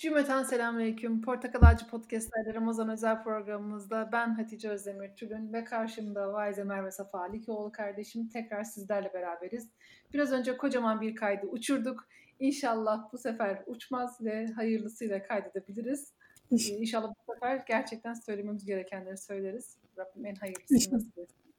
Cümleten 0.00 0.42
selamünaleyküm. 0.42 1.22
Portakal 1.22 1.62
Ağacı 1.62 1.86
Podcast'lerde 1.86 2.54
Ramazan 2.54 2.88
özel 2.88 3.22
programımızda 3.22 4.08
ben 4.12 4.34
Hatice 4.34 4.68
Özdemir 4.68 5.16
Tülün 5.16 5.52
ve 5.52 5.64
karşımda 5.64 6.32
Vaize 6.32 6.64
Merve 6.64 6.90
Safa 6.90 7.18
Alikoğlu 7.18 7.72
kardeşim 7.72 8.28
tekrar 8.28 8.64
sizlerle 8.64 9.14
beraberiz. 9.14 9.70
Biraz 10.14 10.32
önce 10.32 10.56
kocaman 10.56 11.00
bir 11.00 11.16
kaydı 11.16 11.46
uçurduk. 11.46 12.08
İnşallah 12.38 13.12
bu 13.12 13.18
sefer 13.18 13.62
uçmaz 13.66 14.24
ve 14.24 14.46
hayırlısıyla 14.46 15.22
kaydedebiliriz. 15.22 16.12
İnşallah 16.50 17.08
bu 17.08 17.32
sefer 17.34 17.64
gerçekten 17.68 18.14
söylememiz 18.14 18.64
gerekenleri 18.64 19.18
söyleriz. 19.18 19.76
Rabbim 19.98 20.26
en 20.26 20.34
hayırlısını 20.34 20.96
nasip 20.96 21.18
etsin. 21.18 21.54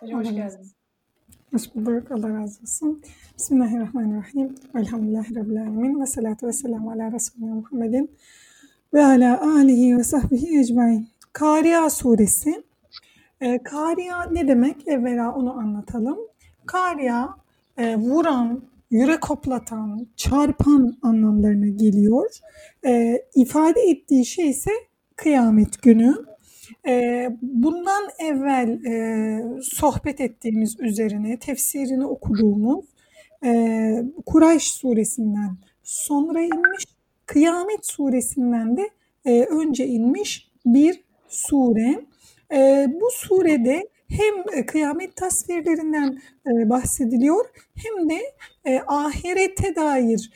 Hocam 0.00 0.20
hoş 0.20 0.30
geldiniz. 0.30 0.75
Hoş 1.56 1.74
bulduk. 1.74 2.10
Allah 2.10 2.40
razı 2.40 2.60
olsun. 2.62 3.02
Bismillahirrahmanirrahim. 3.38 4.54
Elhamdülillahi 4.74 5.34
Rabbil 5.34 5.60
alemin. 5.60 6.00
Ve 6.00 6.06
salatu 6.06 6.46
ve 6.46 6.52
selamu 6.52 6.90
ala 6.90 7.12
Resulüne 7.12 7.52
Muhammedin 7.52 8.10
ve 8.94 9.04
ala 9.04 9.56
alihi 9.56 9.98
ve 9.98 10.04
sahbihi 10.04 10.58
ecmain. 10.60 11.08
Kariya 11.32 11.90
suresi. 11.90 12.62
E, 13.40 13.62
Kariya 13.62 14.24
ne 14.32 14.48
demek? 14.48 14.88
Evvela 14.88 15.34
onu 15.34 15.58
anlatalım. 15.58 16.18
Kariya 16.66 17.28
e, 17.76 17.96
vuran, 17.96 18.62
yürek 18.90 19.30
hoplatan, 19.30 20.06
çarpan 20.16 20.96
anlamlarına 21.02 21.68
geliyor. 21.68 22.38
E, 22.86 23.22
ifade 23.34 23.80
ettiği 23.80 24.26
şey 24.26 24.50
ise 24.50 24.70
kıyamet 25.16 25.82
günü. 25.82 26.14
Bundan 27.42 28.08
evvel 28.18 28.78
sohbet 29.62 30.20
ettiğimiz 30.20 30.80
üzerine 30.80 31.38
tefsirini 31.38 32.06
okuduğumuz 32.06 32.84
Kurayş 34.26 34.70
suresinden 34.70 35.56
sonra 35.82 36.40
inmiş, 36.40 36.84
Kıyamet 37.26 37.86
suresinden 37.86 38.76
de 38.76 38.90
önce 39.50 39.86
inmiş 39.86 40.50
bir 40.66 41.04
sure. 41.28 42.00
Bu 43.00 43.10
surede 43.12 43.88
hem 44.08 44.66
kıyamet 44.66 45.16
tasvirlerinden 45.16 46.20
bahsediliyor 46.46 47.44
hem 47.74 48.10
de 48.10 48.20
ahirete 48.86 49.76
dair 49.76 50.30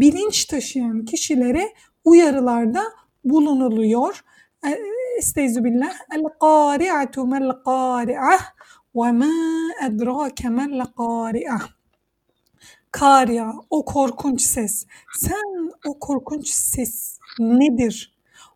bilinç 0.00 0.44
taşıyan 0.44 1.04
kişilere 1.04 1.68
uyarılarda 2.04 2.82
bulunuluyor. 3.24 4.24
Billah. 5.64 5.94
El 6.14 6.24
qari'atu 6.40 7.26
mel 7.26 7.52
qari'ah 7.64 8.40
ve 8.94 9.12
ma 9.12 9.26
edrake 9.86 10.48
mel 10.48 10.82
qari'ah. 10.96 11.68
Kariya, 12.92 13.52
o 13.70 13.84
korkunç 13.84 14.40
ses. 14.40 14.86
Sen 15.18 15.70
o 15.86 15.98
korkunç 15.98 16.48
ses 16.48 17.18
nedir? 17.38 18.14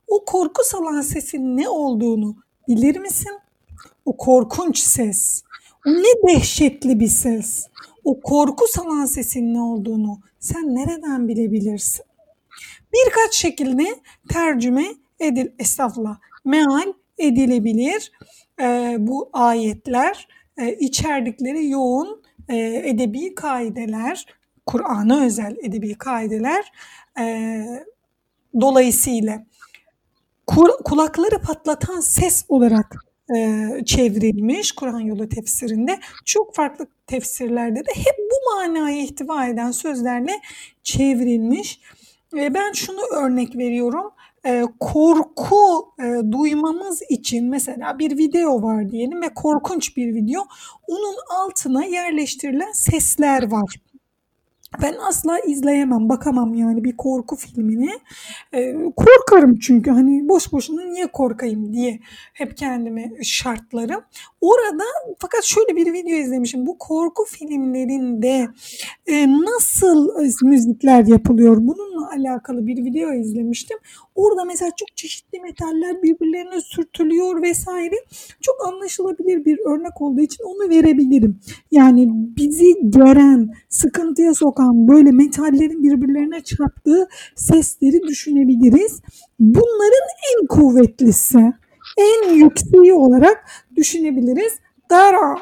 O 0.08 0.24
korku 0.24 0.62
salan 0.64 1.00
sesin 1.00 1.56
ne 1.56 1.68
olduğunu 1.68 2.36
bilir 2.68 2.96
misin? 2.96 3.38
O 4.04 4.16
korkunç 4.16 4.78
ses. 4.78 5.42
O 5.86 5.90
ne 5.90 6.28
dehşetli 6.28 7.00
bir 7.00 7.08
ses. 7.08 7.66
O 8.04 8.20
korku 8.20 8.64
salan 8.68 9.06
sesin 9.06 9.54
ne 9.54 9.60
olduğunu 9.60 10.20
sen 10.38 10.74
nereden 10.74 11.28
bilebilirsin? 11.28 12.04
Birkaç 12.92 13.34
şekilde 13.34 14.00
tercüme 14.28 14.84
edil, 15.20 15.48
estağfurullah, 15.58 16.18
meal 16.44 16.92
edilebilir. 17.18 18.12
E, 18.60 18.96
bu 18.98 19.30
ayetler 19.32 20.28
e, 20.58 20.72
içerdikleri 20.72 21.68
yoğun 21.68 22.22
e, 22.48 22.56
edebi 22.84 23.34
kaideler, 23.34 24.26
Kur'an'a 24.66 25.24
özel 25.24 25.56
edebi 25.62 25.94
kaideler 25.94 26.72
e, 27.20 27.64
dolayısıyla 28.60 29.44
kur, 30.46 30.70
kulakları 30.84 31.38
patlatan 31.38 32.00
ses 32.00 32.44
olarak 32.48 32.96
e, 33.36 33.68
çevrilmiş 33.86 34.72
Kur'an 34.72 35.00
yolu 35.00 35.28
tefsirinde. 35.28 36.00
Çok 36.24 36.54
farklı 36.54 36.86
tefsirlerde 37.06 37.80
de 37.80 37.90
hep 37.94 38.18
bu 38.18 38.56
manayı 38.56 39.02
ihtiva 39.02 39.46
eden 39.46 39.70
sözlerle 39.70 40.32
çevrilmiş. 40.82 41.80
E, 42.36 42.54
ben 42.54 42.72
şunu 42.72 43.00
örnek 43.14 43.56
veriyorum 43.56 44.10
e, 44.46 44.62
korku 44.80 45.92
e, 46.00 46.32
duymamız 46.32 47.02
için 47.08 47.48
mesela 47.50 47.98
bir 47.98 48.18
video 48.18 48.62
var 48.62 48.90
diyelim 48.90 49.22
ve 49.22 49.34
korkunç 49.34 49.96
bir 49.96 50.14
video. 50.14 50.42
Onun 50.88 51.16
altına 51.30 51.84
yerleştirilen 51.84 52.72
sesler 52.72 53.50
var. 53.50 53.76
Ben 54.82 54.94
asla 55.08 55.38
izleyemem, 55.38 56.08
bakamam 56.08 56.54
yani 56.54 56.84
bir 56.84 56.96
korku 56.96 57.36
filmini. 57.36 57.90
Ee, 58.54 58.74
korkarım 58.96 59.58
çünkü 59.58 59.90
hani 59.90 60.28
boş 60.28 60.52
boşuna 60.52 60.82
niye 60.82 61.06
korkayım 61.06 61.72
diye 61.72 62.00
hep 62.32 62.56
kendime 62.56 63.12
şartlarım. 63.22 64.00
Orada 64.40 64.84
fakat 65.18 65.44
şöyle 65.44 65.76
bir 65.76 65.92
video 65.92 66.16
izlemişim. 66.16 66.66
Bu 66.66 66.78
korku 66.78 67.24
filmlerinde 67.24 68.48
e, 69.06 69.26
nasıl 69.28 70.10
müzikler 70.42 71.06
yapılıyor 71.06 71.56
bununla 71.60 72.10
alakalı 72.10 72.66
bir 72.66 72.84
video 72.84 73.12
izlemiştim. 73.12 73.78
Orada 74.14 74.44
mesela 74.44 74.70
çok 74.76 74.96
çeşitli 74.96 75.40
metaller 75.40 76.02
birbirlerine 76.02 76.60
sürtülüyor 76.60 77.42
vesaire. 77.42 77.94
Çok 78.40 78.66
anlaşılabilir 78.66 79.44
bir 79.44 79.58
örnek 79.58 80.00
olduğu 80.00 80.20
için 80.20 80.44
onu 80.44 80.70
verebilirim. 80.70 81.40
Yani 81.70 82.08
bizi 82.10 82.90
geren, 82.90 83.48
sıkıntıya 83.68 84.34
sokan 84.34 84.88
böyle 84.88 85.10
metallerin 85.10 85.82
birbirlerine 85.82 86.42
çarptığı 86.42 87.08
sesleri 87.36 88.02
düşünebiliriz. 88.02 89.00
Bunların 89.40 90.08
en 90.32 90.46
kuvvetlisi, 90.46 91.52
en 91.98 92.34
yükseği 92.34 92.92
olarak 92.92 93.44
düşünebiliriz. 93.76 94.52
Dara, 94.90 95.38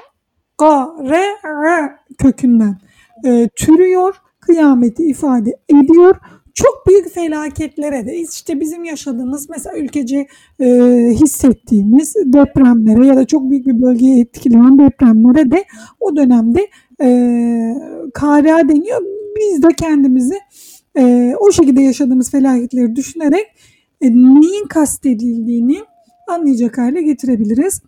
ga, 0.58 0.94
re, 1.00 1.26
re 1.44 1.96
kökünden 2.18 2.78
e, 3.24 3.48
türüyor, 3.56 4.14
kıyameti 4.40 5.02
ifade 5.02 5.50
ediyor 5.68 6.16
çok 6.54 6.86
büyük 6.86 7.14
felaketlere 7.14 8.06
de 8.06 8.16
işte 8.16 8.60
bizim 8.60 8.84
yaşadığımız 8.84 9.48
mesela 9.48 9.76
ülkece 9.78 10.26
e, 10.60 10.66
hissettiğimiz 11.10 12.14
depremlere 12.24 13.06
ya 13.06 13.16
da 13.16 13.26
çok 13.26 13.50
büyük 13.50 13.66
bir 13.66 13.82
bölgeyi 13.82 14.20
etkileyen 14.22 14.78
depremlere 14.78 15.50
de 15.50 15.64
o 16.00 16.16
dönemde 16.16 16.60
e, 17.00 17.08
KRA 18.14 18.68
deniyor. 18.68 19.00
Biz 19.36 19.62
de 19.62 19.68
kendimizi 19.78 20.38
e, 20.98 21.34
o 21.40 21.52
şekilde 21.52 21.82
yaşadığımız 21.82 22.30
felaketleri 22.30 22.96
düşünerek 22.96 23.46
e, 24.00 24.10
neyin 24.10 24.66
kastedildiğini 24.68 25.78
anlayacak 26.28 26.78
hale 26.78 27.02
getirebiliriz. 27.02 27.82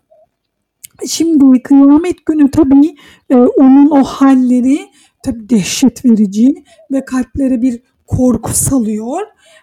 Şimdi 1.06 1.62
kıyamet 1.62 2.26
günü 2.26 2.50
tabii 2.50 2.94
e, 3.30 3.36
onun 3.36 3.90
o 3.90 4.04
halleri 4.04 4.78
tabii 5.24 5.48
dehşet 5.48 6.04
verici 6.04 6.54
ve 6.92 7.04
kalplere 7.04 7.62
bir 7.62 7.82
korku 8.06 8.54
salıyor. 8.54 9.20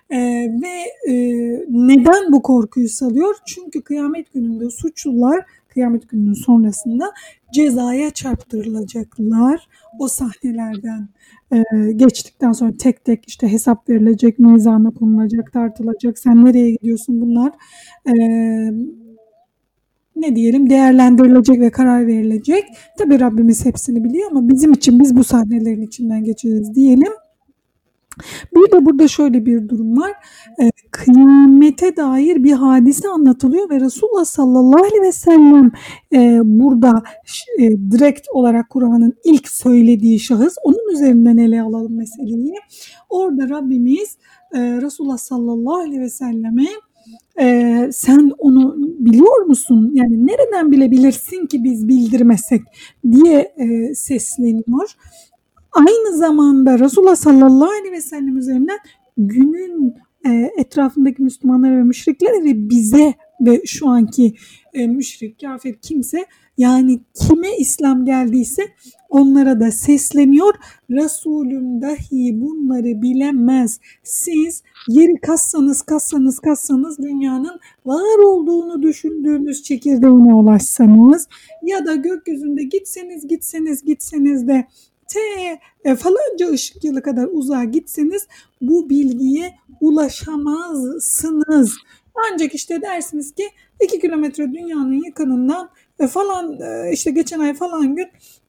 Ee, 0.09 0.17
ve 0.61 1.11
e, 1.11 1.15
neden 1.69 2.31
bu 2.31 2.41
korkuyu 2.41 2.89
salıyor? 2.89 3.35
Çünkü 3.45 3.81
kıyamet 3.81 4.33
gününde 4.33 4.69
suçlular 4.69 5.45
kıyamet 5.73 6.09
gününün 6.09 6.33
sonrasında 6.33 7.11
cezaya 7.53 8.09
çarptırılacaklar. 8.09 9.67
O 9.99 10.07
sahnelerden 10.07 11.07
e, 11.51 11.91
geçtikten 11.91 12.51
sonra 12.51 12.71
tek 12.79 13.05
tek 13.05 13.27
işte 13.27 13.51
hesap 13.51 13.89
verilecek, 13.89 14.39
mizana 14.39 14.91
konulacak, 14.91 15.53
tartılacak. 15.53 16.19
Sen 16.19 16.45
nereye 16.45 16.71
gidiyorsun 16.71 17.21
bunlar? 17.21 17.51
E, 18.07 18.13
ne 20.15 20.35
diyelim 20.35 20.69
değerlendirilecek 20.69 21.59
ve 21.59 21.69
karar 21.69 22.07
verilecek. 22.07 22.63
Tabi 22.97 23.19
Rabbimiz 23.19 23.65
hepsini 23.65 24.03
biliyor 24.03 24.31
ama 24.31 24.49
bizim 24.49 24.71
için 24.71 24.99
biz 24.99 25.15
bu 25.15 25.23
sahnelerin 25.23 25.81
içinden 25.81 26.23
geçeceğiz 26.23 26.75
diyelim. 26.75 27.13
Bir 28.55 28.71
de 28.71 28.85
burada 28.85 29.07
şöyle 29.07 29.45
bir 29.45 29.69
durum 29.69 29.97
var. 29.97 30.11
E, 30.61 30.71
kıyamete 30.91 31.95
dair 31.95 32.43
bir 32.43 32.51
hadise 32.51 33.07
anlatılıyor 33.07 33.69
ve 33.69 33.79
Resulullah 33.79 34.25
sallallahu 34.25 34.83
aleyhi 34.83 35.01
ve 35.01 35.11
sellem 35.11 35.71
e, 36.13 36.39
burada 36.43 37.03
e, 37.59 37.71
direkt 37.91 38.27
olarak 38.33 38.69
Kur'an'ın 38.69 39.13
ilk 39.23 39.47
söylediği 39.47 40.19
şahıs. 40.19 40.55
Onun 40.63 40.93
üzerinden 40.93 41.37
ele 41.37 41.61
alalım 41.61 41.97
meseleyi. 41.97 42.55
Orada 43.09 43.49
Rabbimiz 43.49 44.17
e, 44.53 44.59
Resulullah 44.59 45.17
sallallahu 45.17 45.75
aleyhi 45.75 46.01
ve 46.01 46.09
selleme 46.09 46.65
e, 47.39 47.89
sen 47.93 48.31
onu 48.37 48.75
biliyor 48.77 49.45
musun? 49.45 49.91
Yani 49.93 50.27
nereden 50.27 50.71
bilebilirsin 50.71 51.45
ki 51.45 51.63
biz 51.63 51.87
bildirmesek 51.87 52.61
diye 53.11 53.53
e, 53.57 53.95
sesleniyor 53.95 54.95
aynı 55.71 56.17
zamanda 56.17 56.79
Resulullah 56.79 57.15
sallallahu 57.15 57.69
aleyhi 57.69 57.91
ve 57.91 58.01
sellem 58.01 58.37
üzerinden 58.37 58.79
günün 59.17 59.95
e, 60.25 60.51
etrafındaki 60.57 61.21
Müslümanlara 61.21 61.77
ve 61.77 61.83
müşriklere 61.83 62.43
ve 62.43 62.69
bize 62.69 63.13
ve 63.41 63.61
şu 63.65 63.89
anki 63.89 64.33
e, 64.73 64.87
müşrik, 64.87 65.41
kafir 65.41 65.73
kimse 65.73 66.25
yani 66.57 66.99
kime 67.13 67.57
İslam 67.57 68.05
geldiyse 68.05 68.63
onlara 69.09 69.59
da 69.59 69.71
sesleniyor. 69.71 70.53
Resulüm 70.89 71.81
dahi 71.81 72.41
bunları 72.41 73.01
bilemez. 73.01 73.79
Siz 74.03 74.63
yeri 74.87 75.15
kassanız 75.21 75.81
kassanız 75.81 76.39
kassanız 76.39 76.97
dünyanın 76.97 77.59
var 77.85 78.19
olduğunu 78.19 78.81
düşündüğünüz 78.81 79.63
çekirdeğine 79.63 80.33
ulaşsanız 80.33 81.27
ya 81.63 81.85
da 81.85 81.95
gökyüzünde 81.95 82.63
gitseniz 82.63 83.27
gitseniz 83.27 83.85
gitseniz 83.85 84.47
de 84.47 84.67
T 85.13 85.19
e, 85.85 85.95
falanca 85.95 86.49
ışık 86.51 86.83
yılı 86.83 87.01
kadar 87.01 87.27
uzağa 87.31 87.63
gitseniz 87.63 88.27
bu 88.61 88.89
bilgiye 88.89 89.53
ulaşamazsınız. 89.81 91.73
Ancak 92.15 92.55
işte 92.55 92.81
dersiniz 92.81 93.35
ki 93.35 93.43
2 93.83 93.99
kilometre 93.99 94.53
dünyanın 94.53 95.03
yakınından 95.03 95.69
e, 95.99 96.07
falan 96.07 96.61
e, 96.61 96.91
işte 96.93 97.11
geçen 97.11 97.39
ay 97.39 97.53
falan 97.53 97.95
gün 97.95 98.07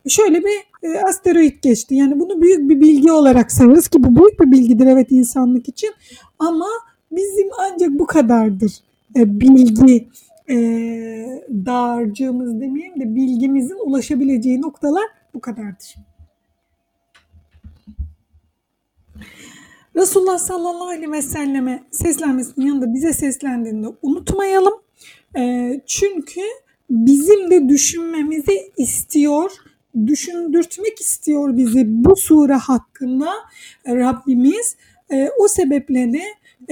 şöyle 0.09 0.43
bir 0.45 0.89
e, 0.89 1.01
asteroid 1.01 1.63
geçti. 1.63 1.95
Yani 1.95 2.21
bunu 2.21 2.43
büyük 2.43 2.71
bir 2.71 2.81
bilgi 2.81 3.13
olarak 3.13 3.53
sayarız 3.53 3.89
ki 3.89 4.05
bu 4.05 4.17
büyük 4.17 4.41
bir 4.41 4.53
bilgidir 4.53 4.87
evet 4.87 5.07
insanlık 5.11 5.69
için 5.69 5.91
ama 6.39 6.69
bizim 7.13 7.49
ancak 7.59 7.91
bu 7.91 8.07
kadardır 8.07 8.73
bilgi 9.17 10.09
dağarcığımız 11.67 12.61
demeyeyim 12.61 13.01
de 13.01 13.15
bilgimizin 13.15 13.79
ulaşabileceği 13.87 14.63
noktalar 14.63 15.05
bu 15.35 15.41
kadardır. 15.41 15.95
Resulullah 19.97 20.39
sallallahu 20.39 20.89
aleyhi 20.89 21.13
ve 21.13 21.23
selleme 21.23 21.85
seslenmesinin 21.91 22.67
yanında 22.67 22.95
bize 22.95 23.13
seslendiğinde 23.13 23.87
unutmayalım. 24.03 24.75
E, 25.37 25.73
çünkü 25.87 26.41
bizim 26.91 27.51
de 27.51 27.69
düşünmemizi 27.69 28.73
istiyor, 28.77 29.51
düşündürtmek 30.07 31.01
istiyor 31.01 31.57
bizi 31.57 31.85
bu 31.87 32.17
sure 32.17 32.55
hakkında 32.55 33.31
Rabbimiz. 33.87 34.77
E, 35.11 35.29
o 35.39 35.49
sebeple 35.49 36.13
de 36.13 36.23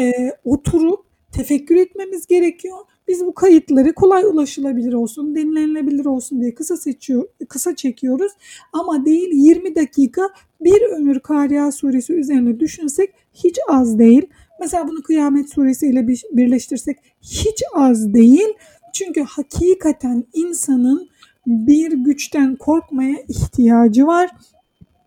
e, 0.02 0.32
oturup 0.44 1.04
tefekkür 1.32 1.76
etmemiz 1.76 2.26
gerekiyor. 2.26 2.78
Biz 3.10 3.26
bu 3.26 3.34
kayıtları 3.34 3.94
kolay 3.94 4.24
ulaşılabilir 4.24 4.92
olsun, 4.92 5.34
dinlenilebilir 5.34 6.04
olsun 6.04 6.40
diye 6.40 6.54
kısa 6.54 6.76
seçiyor, 6.76 7.28
kısa 7.48 7.76
çekiyoruz. 7.76 8.32
Ama 8.72 9.04
değil 9.04 9.28
20 9.32 9.74
dakika 9.74 10.22
bir 10.60 10.82
ömür 10.82 11.20
Kariya 11.20 11.72
suresi 11.72 12.12
üzerine 12.12 12.60
düşünsek 12.60 13.10
hiç 13.34 13.58
az 13.68 13.98
değil. 13.98 14.26
Mesela 14.60 14.88
bunu 14.88 15.02
Kıyamet 15.02 15.50
suresi 15.50 15.86
ile 15.86 16.08
birleştirsek 16.08 16.98
hiç 17.22 17.62
az 17.74 18.14
değil. 18.14 18.48
Çünkü 18.92 19.20
hakikaten 19.20 20.24
insanın 20.32 21.08
bir 21.46 21.92
güçten 21.92 22.56
korkmaya 22.56 23.16
ihtiyacı 23.28 24.06
var. 24.06 24.30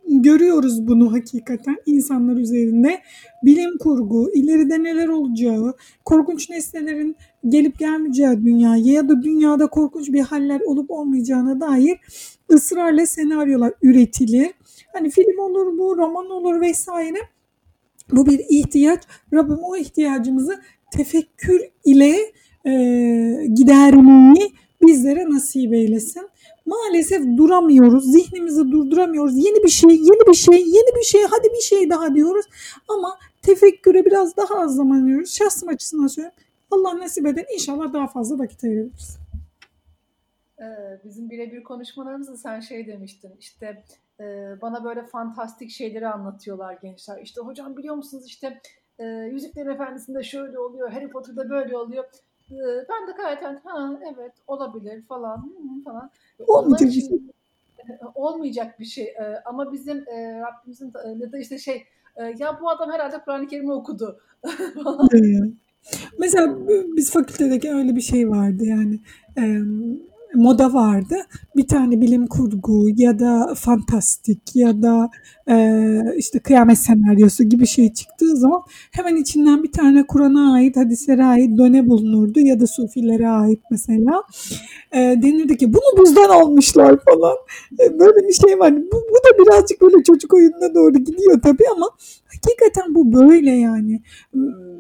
Görüyoruz 0.10 0.88
bunu 0.88 1.14
hakikaten 1.14 1.78
insanlar 1.86 2.36
üzerinde. 2.36 3.02
Bilim 3.44 3.78
kurgu, 3.78 4.32
ileride 4.34 4.84
neler 4.84 5.08
olacağı, 5.08 5.74
korkunç 6.06 6.50
nesnelerin 6.50 7.16
gelip 7.50 7.80
gelmeyeceği 7.80 8.46
dünyaya 8.46 8.94
ya 8.94 9.10
da 9.10 9.24
dünyada 9.24 9.68
korkunç 9.68 10.10
bir 10.10 10.22
haller 10.22 10.62
olup 10.62 10.92
olmayacağına 10.92 11.60
dair 11.62 11.98
ısrarla 12.52 13.06
senaryolar 13.06 13.74
üretilir. 13.82 14.52
Hani 14.94 15.10
film 15.10 15.40
olur 15.40 15.78
bu, 15.78 15.98
roman 15.98 16.30
olur 16.30 16.62
vesaire. 16.62 17.18
Bu 18.12 18.26
bir 18.26 18.42
ihtiyaç. 18.50 19.04
Rabbim 19.34 19.60
o 19.64 19.76
ihtiyacımızı 19.78 20.62
tefekkür 20.92 21.62
ile 21.86 22.16
e, 22.66 22.72
gidermeyi 23.54 24.52
bizlere 24.82 25.30
nasip 25.30 25.74
eylesin. 25.74 26.30
Maalesef 26.66 27.38
duramıyoruz. 27.38 28.12
Zihnimizi 28.12 28.72
durduramıyoruz. 28.72 29.38
Yeni 29.38 29.64
bir 29.64 29.70
şey, 29.70 29.90
yeni 29.90 30.28
bir 30.30 30.34
şey, 30.34 30.60
yeni 30.60 30.96
bir 30.96 31.04
şey, 31.04 31.22
hadi 31.30 31.48
bir 31.58 31.62
şey 31.62 31.90
daha 31.90 32.16
diyoruz. 32.16 32.46
Ama 32.88 33.20
tefekküre 33.42 34.06
biraz 34.06 34.38
daha 34.38 34.56
az 34.56 34.76
zaman 34.76 35.08
veriyoruz. 35.08 35.34
Şahsım 35.34 35.70
açısından 35.70 36.08
söylüyorum. 36.08 36.38
Allah 36.74 37.00
nasip 37.00 37.26
eder 37.26 37.46
inşallah 37.54 37.94
daha 37.94 38.08
fazla 38.08 38.40
vakit 38.40 38.64
ayırırız. 38.64 39.20
Ee, 40.60 40.66
bizim 41.04 41.30
birebir 41.30 41.64
konuşmalarımızda 41.64 42.38
sen 42.38 42.60
şey 42.60 42.88
demiştin 42.88 43.32
işte 43.40 43.84
e, 44.20 44.56
bana 44.62 44.84
böyle 44.84 45.04
fantastik 45.04 45.70
şeyleri 45.70 46.08
anlatıyorlar 46.08 46.74
gençler. 46.82 47.22
İşte 47.22 47.42
hocam 47.42 47.78
biliyor 47.78 47.96
musunuz 47.96 48.26
işte 48.26 48.62
e, 49.00 49.06
Yüzüklerin 49.06 49.70
Efendisi'nde 49.70 50.24
şöyle 50.24 50.60
oluyor, 50.60 50.92
Harry 50.92 51.10
Potter'da 51.10 51.50
böyle 51.50 51.78
oluyor. 51.78 52.04
E, 52.52 52.58
ben 52.90 53.08
de 53.08 53.12
gayet 53.18 53.44
ha 53.66 54.00
evet 54.14 54.34
olabilir 54.48 55.02
falan 55.02 55.54
falan. 55.86 56.12
Olmayacak 56.48 56.90
bir 56.90 57.02
şey. 57.02 57.22
Olmayacak 58.16 58.80
bir 58.80 58.86
şey 58.86 59.14
ama 59.46 59.72
bizim 59.72 59.98
e, 59.98 60.42
Rabbimizin 60.42 60.94
ya 61.18 61.32
da 61.32 61.38
işte 61.38 61.58
şey 61.58 61.86
ya 62.38 62.60
bu 62.62 62.70
adam 62.70 62.92
herhalde 62.92 63.18
Kur'an-ı 63.20 63.48
Kerim'i 63.48 63.72
okudu 63.72 64.20
falan. 64.84 65.10
Mesela 66.20 66.58
biz 66.68 67.12
fakültedeki 67.12 67.72
öyle 67.72 67.96
bir 67.96 68.02
şey 68.02 68.30
vardı 68.30 68.64
yani 68.66 69.00
moda 70.36 70.74
vardı. 70.74 71.16
Bir 71.56 71.68
tane 71.68 72.02
bilim 72.02 72.28
kurgu 72.28 72.90
ya 72.96 73.20
da 73.20 73.54
fantastik 73.58 74.56
ya 74.56 74.82
da 74.82 75.10
e, 75.50 75.80
işte 76.18 76.40
kıyamet 76.40 76.78
senaryosu 76.78 77.44
gibi 77.44 77.68
şey 77.68 77.94
çıktığı 77.94 78.38
zaman 78.38 78.62
hemen 78.92 79.16
içinden 79.16 79.64
bir 79.64 79.72
tane 79.72 80.08
Kur'an'a 80.08 80.54
ait, 80.54 80.78
hadislere 80.78 81.24
ait 81.26 81.58
döne 81.58 81.88
bulunurdu 81.88 82.40
ya 82.40 82.60
da 82.60 82.68
sufilere 82.68 83.30
ait 83.30 83.60
mesela. 83.72 84.24
E, 84.92 85.00
denirdi 85.00 85.58
ki 85.58 85.74
bunu 85.74 86.06
bizden 86.06 86.30
almışlar 86.30 87.00
falan. 87.06 87.36
E, 87.80 88.00
böyle 88.00 88.28
bir 88.28 88.34
şey 88.34 88.60
var. 88.60 88.76
Bu, 88.76 88.96
bu 88.96 89.16
da 89.16 89.46
birazcık 89.46 89.82
böyle 89.82 90.04
çocuk 90.04 90.34
oyununa 90.34 90.76
doğru 90.76 90.94
gidiyor 90.94 91.42
tabii 91.42 91.66
ama 91.76 91.90
hakikaten 92.34 92.96
bu 92.96 93.14
böyle 93.14 93.52
yani. 93.52 94.02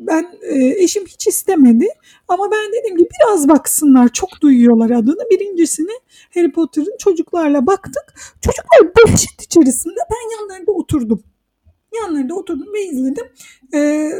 Ben 0.07 0.25
e, 0.41 0.83
eşim 0.83 1.05
hiç 1.05 1.27
istemedi 1.27 1.87
ama 2.27 2.49
ben 2.51 2.73
dedim 2.73 2.97
ki 2.97 3.07
biraz 3.21 3.49
baksınlar 3.49 4.09
çok 4.13 4.29
duyuyorlar 4.41 4.89
adını. 4.89 5.29
Birincisini 5.31 5.91
Harry 6.33 6.51
Potter'ın 6.63 6.97
çocuklarla 6.97 7.67
baktık. 7.67 8.13
Çocuklar 8.41 8.95
dehşet 8.95 9.41
içerisinde 9.41 9.99
ben 10.11 10.37
yanlarında 10.37 10.71
oturdum. 10.71 11.23
Yanlarında 12.01 12.35
oturdum 12.35 12.73
ve 12.73 12.83
izledim. 12.83 13.25
Ee, 13.73 14.11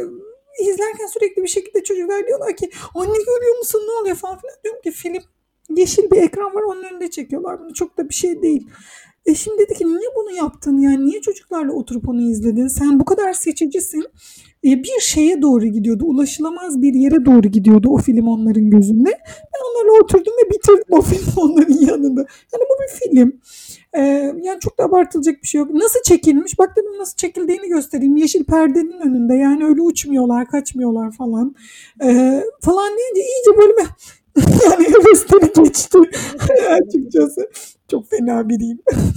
izlerken 0.60 1.06
sürekli 1.06 1.42
bir 1.42 1.48
şekilde 1.48 1.82
çocuklar 1.84 2.26
diyorlar 2.26 2.56
ki 2.56 2.70
anne 2.94 3.18
görüyor 3.18 3.58
musun 3.58 3.82
ne 3.86 4.00
oluyor 4.00 4.16
falan 4.16 4.38
filan. 4.38 4.56
Diyorum 4.64 4.80
ki 4.82 4.90
film 4.90 5.22
yeşil 5.70 6.10
bir 6.10 6.22
ekran 6.22 6.54
var 6.54 6.62
onun 6.62 6.82
önünde 6.82 7.10
çekiyorlar 7.10 7.60
bunu 7.60 7.74
çok 7.74 7.98
da 7.98 8.08
bir 8.08 8.14
şey 8.14 8.42
değil. 8.42 8.68
Eşim 9.26 9.58
dedi 9.58 9.74
ki 9.74 9.84
niye 9.86 10.08
bunu 10.16 10.36
yaptın 10.36 10.78
yani 10.78 11.06
niye 11.06 11.20
çocuklarla 11.20 11.72
oturup 11.72 12.08
onu 12.08 12.22
izledin? 12.22 12.68
Sen 12.68 13.00
bu 13.00 13.04
kadar 13.04 13.32
seçicisin. 13.32 14.04
E, 14.64 14.82
bir 14.82 15.00
şeye 15.00 15.42
doğru 15.42 15.66
gidiyordu. 15.66 16.04
Ulaşılamaz 16.04 16.82
bir 16.82 16.94
yere 16.94 17.24
doğru 17.24 17.48
gidiyordu 17.48 17.88
o 17.90 17.98
film 17.98 18.28
onların 18.28 18.70
gözünde. 18.70 19.10
Ben 19.28 19.60
onlarla 19.70 20.02
oturdum 20.02 20.32
ve 20.44 20.50
bitirdim 20.50 20.84
o 20.90 21.02
film 21.02 21.32
onların 21.36 21.86
yanında. 21.86 22.20
Yani 22.20 22.64
bu 22.70 22.82
bir 22.82 23.10
film. 23.10 23.40
Ee, 23.96 24.00
yani 24.42 24.60
çok 24.60 24.78
da 24.78 24.84
abartılacak 24.84 25.42
bir 25.42 25.46
şey 25.46 25.58
yok. 25.58 25.70
Nasıl 25.74 26.02
çekilmiş? 26.02 26.58
Bak 26.58 26.76
dedim 26.76 26.98
nasıl 26.98 27.16
çekildiğini 27.16 27.68
göstereyim. 27.68 28.16
Yeşil 28.16 28.44
perdenin 28.44 29.00
önünde. 29.00 29.34
Yani 29.34 29.64
öyle 29.64 29.82
uçmuyorlar 29.82 30.46
kaçmıyorlar 30.46 31.12
falan. 31.12 31.54
Ee, 32.02 32.42
falan 32.60 32.90
deyince 32.98 33.20
iyice 33.20 33.58
bölüme 33.58 33.88
yani 34.70 34.84
hevesleri 34.84 35.64
geçti 35.64 35.98
açıkçası. 36.70 37.48
Çok 37.88 38.10
fena 38.10 38.48
biriyim. 38.48 38.78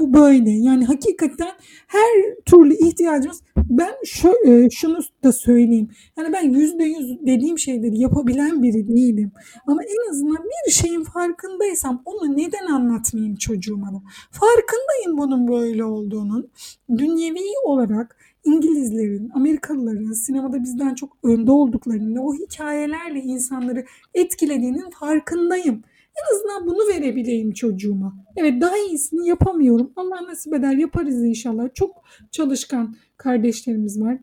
bu 0.00 0.14
böyle. 0.14 0.50
Yani 0.50 0.84
hakikaten 0.84 1.52
her 1.86 2.36
türlü 2.46 2.74
ihtiyacımız 2.74 3.42
ben 3.56 3.94
şu, 4.04 4.34
e, 4.46 4.70
şunu 4.70 4.98
da 5.24 5.32
söyleyeyim. 5.32 5.88
Yani 6.18 6.32
ben 6.32 6.50
yüzde 6.50 6.84
yüz 6.84 7.26
dediğim 7.26 7.58
şeyleri 7.58 7.98
yapabilen 7.98 8.62
biri 8.62 8.88
değilim. 8.88 9.32
Ama 9.66 9.82
en 9.82 10.10
azından 10.10 10.44
bir 10.66 10.72
şeyin 10.72 11.04
farkındaysam 11.04 12.02
onu 12.04 12.36
neden 12.36 12.66
anlatmayayım 12.66 13.36
çocuğuma 13.36 13.86
da? 13.86 14.02
Farkındayım 14.30 15.18
bunun 15.18 15.48
böyle 15.48 15.84
olduğunun. 15.84 16.50
Dünyevi 16.98 17.40
olarak 17.64 18.16
İngilizlerin, 18.44 19.30
Amerikalıların 19.34 20.12
sinemada 20.12 20.62
bizden 20.62 20.94
çok 20.94 21.16
önde 21.22 21.50
olduklarını 21.50 22.22
o 22.22 22.34
hikayelerle 22.34 23.20
insanları 23.20 23.84
etkilediğinin 24.14 24.90
farkındayım. 24.90 25.82
En 26.18 26.34
azından 26.34 26.66
bunu 26.66 26.88
verebileyim 26.88 27.52
çocuğuma. 27.52 28.14
Evet 28.36 28.60
daha 28.60 28.78
iyisini 28.78 29.28
yapamıyorum. 29.28 29.92
Allah 29.96 30.22
nasip 30.28 30.54
eder 30.54 30.72
yaparız 30.72 31.24
inşallah. 31.24 31.74
Çok 31.74 32.04
çalışkan 32.30 32.94
kardeşlerimiz 33.16 34.00
var. 34.00 34.18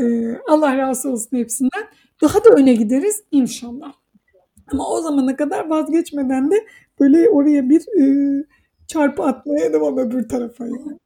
Ee, 0.00 0.36
Allah 0.48 0.78
razı 0.78 1.10
olsun 1.10 1.36
hepsinden. 1.36 1.84
Daha 2.22 2.44
da 2.44 2.50
öne 2.50 2.74
gideriz 2.74 3.22
inşallah. 3.30 3.92
Ama 4.72 4.88
o 4.90 5.00
zamana 5.00 5.36
kadar 5.36 5.68
vazgeçmeden 5.68 6.50
de 6.50 6.66
böyle 7.00 7.28
oraya 7.28 7.68
bir 7.68 7.80
e, 7.80 8.44
çarpı 8.86 9.22
atmaya 9.22 9.72
devam 9.72 9.98
öbür 9.98 10.28
tarafa. 10.28 10.66
Yani. 10.66 10.98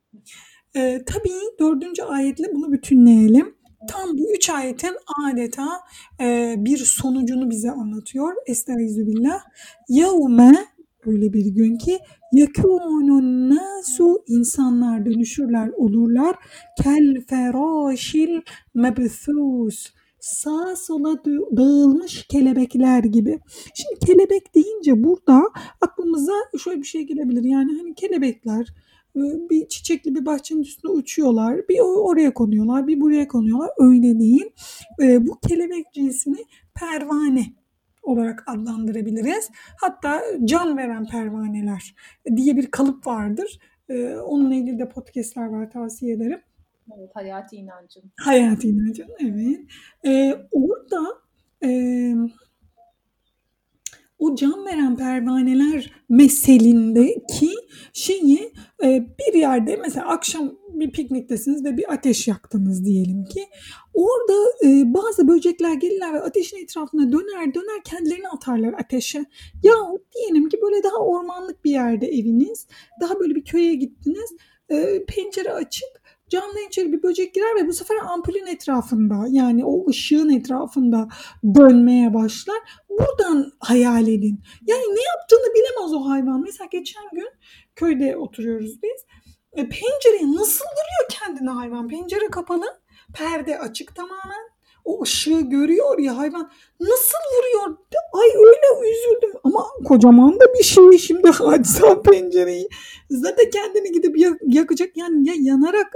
E, 0.76 1.04
tabii 1.04 1.58
dördüncü 1.60 2.02
ayetle 2.02 2.44
bunu 2.54 2.72
bütünleyelim. 2.72 3.54
Tam 3.88 4.18
bu 4.18 4.34
üç 4.34 4.50
ayetin 4.50 4.96
adeta 5.24 5.68
e, 6.20 6.54
bir 6.58 6.78
sonucunu 6.78 7.50
bize 7.50 7.70
anlatıyor. 7.70 8.32
Estaizu 8.46 9.06
billah. 9.06 9.40
Yevme 9.88 10.66
öyle 11.06 11.32
bir 11.32 11.46
gün 11.46 11.76
ki 11.76 11.98
yekûnun 12.32 13.50
nasu 13.50 14.24
insanlar 14.26 15.06
dönüşürler 15.06 15.68
olurlar 15.68 16.36
kel 16.82 17.20
feraşil 17.28 18.40
mebthûs 18.74 19.90
sağa 20.20 20.76
sola 20.76 21.24
dağılmış 21.56 22.26
kelebekler 22.26 23.04
gibi. 23.04 23.40
Şimdi 23.74 24.06
kelebek 24.06 24.54
deyince 24.54 25.04
burada 25.04 25.42
aklımıza 25.80 26.32
şöyle 26.64 26.78
bir 26.78 26.86
şey 26.86 27.02
gelebilir. 27.02 27.44
Yani 27.44 27.78
hani 27.78 27.94
kelebekler 27.94 28.66
bir 29.50 29.68
çiçekli 29.68 30.14
bir 30.14 30.26
bahçenin 30.26 30.62
üstünde 30.62 30.92
uçuyorlar. 30.92 31.68
Bir 31.68 31.80
oraya 31.80 32.34
konuyorlar, 32.34 32.86
bir 32.86 33.00
buraya 33.00 33.28
konuyorlar. 33.28 33.70
Öyle 33.78 34.18
değil. 34.18 34.50
Bu 35.00 35.38
kelebek 35.48 35.92
cinsini 35.94 36.44
pervane 36.74 37.46
olarak 38.02 38.44
adlandırabiliriz. 38.46 39.50
Hatta 39.80 40.22
can 40.44 40.76
veren 40.76 41.06
pervaneler 41.06 41.94
diye 42.36 42.56
bir 42.56 42.70
kalıp 42.70 43.06
vardır. 43.06 43.58
Onunla 44.24 44.54
ilgili 44.54 44.78
de 44.78 44.88
podcastler 44.88 45.46
var 45.46 45.70
tavsiye 45.70 46.14
ederim. 46.14 46.40
Evet, 46.98 47.10
hayati 47.14 47.56
inancın. 47.56 48.02
Hayati 48.20 48.68
inancın, 48.68 49.06
evet. 49.20 49.60
Ee, 50.06 50.34
orada 50.52 51.06
e, 51.64 51.68
o 54.18 54.34
can 54.34 54.66
veren 54.66 54.96
pervaneler 54.96 55.92
meselindeki 56.08 57.50
şeyi 57.92 58.52
e, 58.84 59.06
bir 59.18 59.38
yerde 59.38 59.76
mesela 59.76 60.06
akşam 60.06 60.52
bir 60.72 60.90
pikniktesiniz 60.90 61.64
ve 61.64 61.76
bir 61.76 61.92
ateş 61.92 62.28
yaktınız 62.28 62.84
diyelim 62.84 63.24
ki 63.24 63.44
orada 63.94 64.34
e, 64.64 64.94
bazı 64.94 65.28
böcekler 65.28 65.74
gelirler 65.74 66.14
ve 66.14 66.20
ateşin 66.20 66.62
etrafına 66.62 67.12
döner 67.12 67.54
döner 67.54 67.82
kendilerini 67.84 68.28
atarlar 68.28 68.72
ateşe. 68.72 69.24
Ya 69.62 69.74
diyelim 70.14 70.48
ki 70.48 70.58
böyle 70.62 70.82
daha 70.82 70.96
ormanlık 70.96 71.64
bir 71.64 71.70
yerde 71.70 72.06
eviniz 72.06 72.66
daha 73.00 73.20
böyle 73.20 73.34
bir 73.34 73.44
köye 73.44 73.74
gittiniz 73.74 74.30
e, 74.70 75.04
pencere 75.04 75.52
açık 75.52 75.97
camdan 76.30 76.66
içeri 76.68 76.92
bir 76.92 77.02
böcek 77.02 77.34
girer 77.34 77.56
ve 77.56 77.68
bu 77.68 77.72
sefer 77.72 77.96
ampulün 77.96 78.46
etrafında 78.46 79.26
yani 79.28 79.64
o 79.64 79.88
ışığın 79.88 80.30
etrafında 80.30 81.08
dönmeye 81.54 82.14
başlar. 82.14 82.58
Buradan 82.88 83.52
hayal 83.60 84.08
edin. 84.08 84.40
Yani 84.66 84.82
ne 84.82 85.02
yaptığını 85.14 85.54
bilemez 85.54 85.92
o 85.92 86.08
hayvan. 86.08 86.40
Mesela 86.40 86.68
geçen 86.72 87.04
gün 87.12 87.28
köyde 87.76 88.16
oturuyoruz 88.16 88.82
biz. 88.82 89.06
E, 89.52 89.68
pencereye 89.68 90.32
nasıl 90.32 90.64
duruyor 90.64 91.08
kendini 91.10 91.50
hayvan? 91.50 91.88
Pencere 91.88 92.30
kapalı, 92.30 92.66
perde 93.14 93.58
açık 93.58 93.94
tamamen 93.94 94.57
o 94.88 95.02
ışığı 95.02 95.40
görüyor 95.40 95.98
ya 95.98 96.16
hayvan 96.16 96.50
nasıl 96.80 97.18
vuruyor? 97.34 97.78
Ay 98.12 98.28
öyle 98.28 98.90
üzüldüm 98.90 99.40
ama 99.44 99.66
kocaman 99.84 100.40
da 100.40 100.44
bir 100.58 100.64
şey 100.64 100.98
şimdi 100.98 101.30
hadisa 101.30 102.02
pencereyi. 102.02 102.68
Zaten 103.10 103.50
kendini 103.50 103.92
gidip 103.92 104.16
yakacak 104.42 104.96
yani 104.96 105.28
ya 105.28 105.34
yanarak 105.38 105.92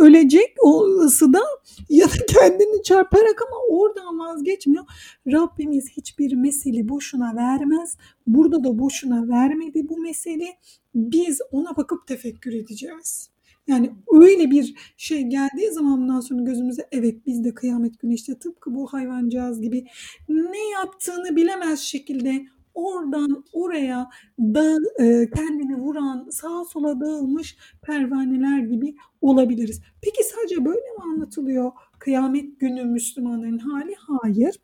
ölecek 0.00 0.54
o 0.62 0.84
ısıda 0.84 1.40
ya 1.88 2.06
da 2.06 2.26
kendini 2.28 2.82
çarparak 2.82 3.42
ama 3.48 3.60
oradan 3.68 4.18
vazgeçmiyor. 4.18 4.84
Rabbimiz 5.32 5.88
hiçbir 5.96 6.34
mesele 6.34 6.88
boşuna 6.88 7.36
vermez. 7.36 7.96
Burada 8.26 8.64
da 8.64 8.78
boşuna 8.78 9.28
vermedi 9.28 9.88
bu 9.88 9.98
mesele. 9.98 10.46
Biz 10.94 11.40
ona 11.50 11.76
bakıp 11.76 12.06
tefekkür 12.06 12.52
edeceğiz. 12.52 13.35
Yani 13.66 13.90
öyle 14.12 14.50
bir 14.50 14.74
şey 14.96 15.22
geldiği 15.22 15.70
zaman 15.72 16.20
sonra 16.20 16.42
gözümüze 16.42 16.88
evet 16.92 17.26
biz 17.26 17.44
de 17.44 17.54
kıyamet 17.54 18.00
günü 18.00 18.14
işte 18.14 18.38
tıpkı 18.38 18.74
bu 18.74 18.86
hayvancağız 18.86 19.60
gibi 19.60 19.86
ne 20.28 20.70
yaptığını 20.70 21.36
bilemez 21.36 21.80
şekilde 21.80 22.46
oradan 22.74 23.44
oraya 23.52 24.10
da 24.40 24.78
e, 25.02 25.30
kendini 25.30 25.76
vuran 25.76 26.28
sağa 26.30 26.64
sola 26.64 27.00
dağılmış 27.00 27.56
pervaneler 27.82 28.58
gibi 28.58 28.96
olabiliriz. 29.20 29.80
Peki 30.02 30.22
sadece 30.24 30.64
böyle 30.64 30.80
mi 30.80 31.12
anlatılıyor 31.12 31.72
kıyamet 31.98 32.60
günü 32.60 32.84
Müslümanların 32.84 33.58
hali? 33.58 33.94
Hayır. 33.98 34.56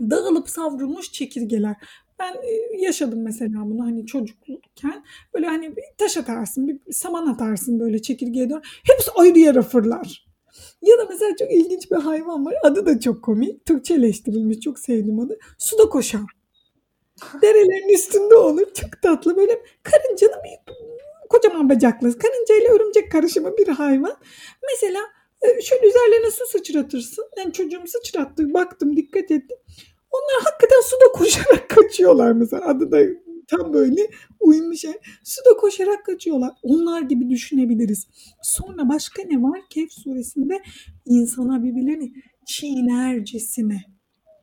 Dağılıp 0.00 0.48
savrulmuş 0.48 1.12
çekirgeler. 1.12 1.76
Ben 2.22 2.36
yaşadım 2.78 3.22
mesela 3.22 3.54
bunu 3.64 3.84
hani 3.84 4.06
çocukken. 4.06 5.04
Böyle 5.34 5.46
hani 5.46 5.76
bir 5.76 5.84
taş 5.98 6.16
atarsın, 6.16 6.68
bir 6.68 6.92
saman 6.92 7.26
atarsın 7.26 7.80
böyle 7.80 8.02
çekirgeye 8.02 8.50
doğru. 8.50 8.60
Hepsi 8.84 9.10
ayrı 9.10 9.38
yere 9.38 9.62
fırlar. 9.62 10.26
Ya 10.82 10.98
da 10.98 11.06
mesela 11.08 11.36
çok 11.38 11.52
ilginç 11.52 11.90
bir 11.90 11.96
hayvan 11.96 12.46
var. 12.46 12.54
Adı 12.62 12.86
da 12.86 13.00
çok 13.00 13.24
komik. 13.24 13.66
Türkçeleştirilmiş. 13.66 14.60
Çok 14.60 14.78
sevdim 14.78 15.20
adı. 15.20 15.38
Suda 15.58 15.88
koşan. 15.88 16.26
Derelerin 17.42 17.94
üstünde 17.94 18.34
olur. 18.34 18.66
Çok 18.74 19.02
tatlı. 19.02 19.36
Böyle 19.36 19.62
karıncanın 19.82 20.42
bir 20.44 20.74
kocaman 21.30 21.68
bacaklı. 21.68 22.18
Karınca 22.18 22.54
ile 22.54 22.68
örümcek 22.68 23.12
karışımı 23.12 23.56
bir 23.56 23.68
hayvan. 23.68 24.16
Mesela 24.72 25.00
şöyle 25.62 25.86
üzerlerine 25.86 26.30
su 26.30 26.46
sıçratırsın. 26.46 27.24
Yani 27.38 27.52
çocuğum 27.52 27.86
sıçrattı. 27.86 28.54
Baktım 28.54 28.96
dikkat 28.96 29.30
ettim. 29.30 29.58
Onlar 30.12 30.44
hakikaten 30.44 30.80
suda 30.84 31.12
koşarak 31.12 31.68
kaçıyorlar 31.68 32.32
mesela. 32.32 32.66
Adı 32.66 32.92
da 32.92 32.98
tam 33.46 33.72
böyle 33.72 34.10
uymuş. 34.40 34.80
Şey. 34.80 34.92
Suda 35.24 35.56
koşarak 35.56 36.06
kaçıyorlar. 36.06 36.50
Onlar 36.62 37.02
gibi 37.02 37.30
düşünebiliriz. 37.30 38.06
Sonra 38.42 38.88
başka 38.88 39.22
ne 39.22 39.42
var? 39.42 39.60
Kehf 39.70 39.92
suresinde 39.92 40.62
insana 41.06 41.62
birbirlerini 41.62 42.12
çiğnercesine 42.46 43.84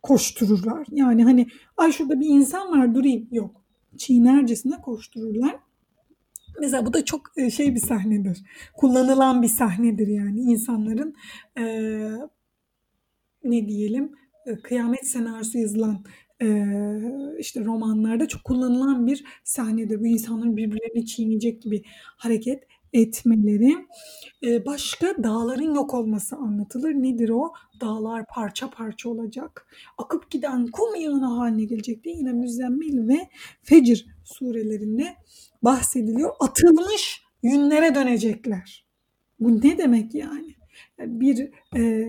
koştururlar. 0.04 0.88
Yani 0.92 1.24
hani 1.24 1.48
ay 1.78 1.92
şurada 1.92 2.20
bir 2.20 2.28
insan 2.28 2.72
var 2.72 2.96
durayım. 2.96 3.28
Yok. 3.32 3.62
Çiğnercesine 3.98 4.82
koştururlar. 4.82 5.56
Mesela 6.60 6.86
bu 6.86 6.94
da 6.94 7.06
çok 7.06 7.22
e, 7.38 7.50
şey 7.50 7.76
bir 7.76 7.80
sahnedir. 7.80 8.44
Kullanılan 8.74 9.42
bir 9.42 9.48
sahnedir 9.48 10.08
yani 10.08 10.40
insanların 10.40 11.16
e, 11.58 11.64
ne 13.44 13.68
diyelim 13.68 14.12
kıyamet 14.64 15.08
senaryosu 15.08 15.58
yazılan 15.58 16.04
işte 17.40 17.66
romanlarda 17.66 18.28
çok 18.28 18.44
kullanılan 18.44 19.08
bir 19.08 19.24
sahnedir. 19.44 20.00
Bu 20.00 20.08
insanların 20.08 20.58
birbirlerini 20.58 21.06
çiğneyecek 21.06 21.62
gibi 21.62 21.84
hareket 22.18 22.64
etmeleri. 22.94 23.76
Başka 24.66 25.24
dağların 25.24 25.74
yok 25.76 25.94
olması 25.94 26.36
anlatılır. 26.36 26.90
Nedir 26.90 27.30
o? 27.30 27.54
Dağlar 27.82 28.26
parça 28.26 28.70
parça 28.70 29.10
olacak. 29.10 29.68
Akıp 29.98 30.32
giden 30.32 30.68
kum 30.68 30.96
yığını 30.96 31.26
haline 31.26 31.64
gelecek 31.64 32.04
diye 32.04 32.16
yine 32.16 32.34
Müzzemmil 32.34 33.08
ve 33.08 33.30
Fecir 33.64 34.08
surelerinde 34.24 35.16
bahsediliyor. 35.64 36.32
Atılmış 36.40 37.24
yünlere 37.44 37.96
dönecekler. 37.96 38.86
Bu 39.40 39.62
ne 39.62 39.78
demek 39.78 40.16
yani? 40.16 40.56
Bir 41.00 41.50
e, 41.76 42.06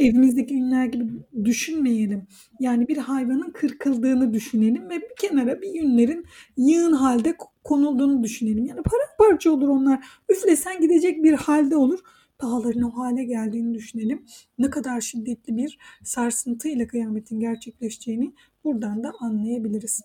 evimizdeki 0.00 0.54
ünler 0.54 0.84
gibi 0.84 1.04
düşünmeyelim. 1.44 2.26
Yani 2.60 2.88
bir 2.88 2.96
hayvanın 2.96 3.50
kırkıldığını 3.50 4.34
düşünelim 4.34 4.90
ve 4.90 5.00
bir 5.00 5.16
kenara 5.20 5.62
bir 5.62 5.74
yünlerin 5.74 6.24
yığın 6.56 6.92
halde 6.92 7.36
konulduğunu 7.64 8.22
düşünelim. 8.22 8.66
Yani 8.66 8.80
paramparça 8.82 9.50
olur 9.50 9.68
onlar. 9.68 10.06
Üflesen 10.28 10.80
gidecek 10.80 11.24
bir 11.24 11.32
halde 11.32 11.76
olur. 11.76 11.98
Dağların 12.42 12.82
o 12.82 12.98
hale 12.98 13.24
geldiğini 13.24 13.74
düşünelim. 13.74 14.26
Ne 14.58 14.70
kadar 14.70 15.00
şiddetli 15.00 15.56
bir 15.56 15.78
sarsıntıyla 16.04 16.86
kıyametin 16.86 17.40
gerçekleşeceğini 17.40 18.32
buradan 18.64 19.04
da 19.04 19.12
anlayabiliriz. 19.20 20.00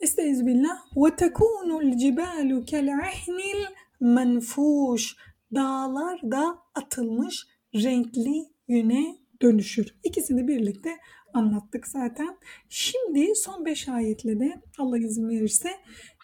Estağfirullah. 0.00 0.78
Ve 0.96 1.16
tekunul 1.16 1.96
cibalu 1.96 2.64
kel 2.64 2.98
ahnil. 2.98 3.64
Dağlar 5.54 6.20
da 6.22 6.58
atılmış 6.74 7.46
renkli 7.75 8.45
yüne 8.67 9.17
dönüşür. 9.41 9.95
İkisini 10.03 10.47
birlikte 10.47 10.89
anlattık 11.33 11.87
zaten. 11.87 12.37
Şimdi 12.69 13.35
son 13.35 13.65
beş 13.65 13.87
ayetle 13.87 14.39
de 14.39 14.61
Allah 14.77 14.97
izin 14.97 15.29
verirse 15.29 15.69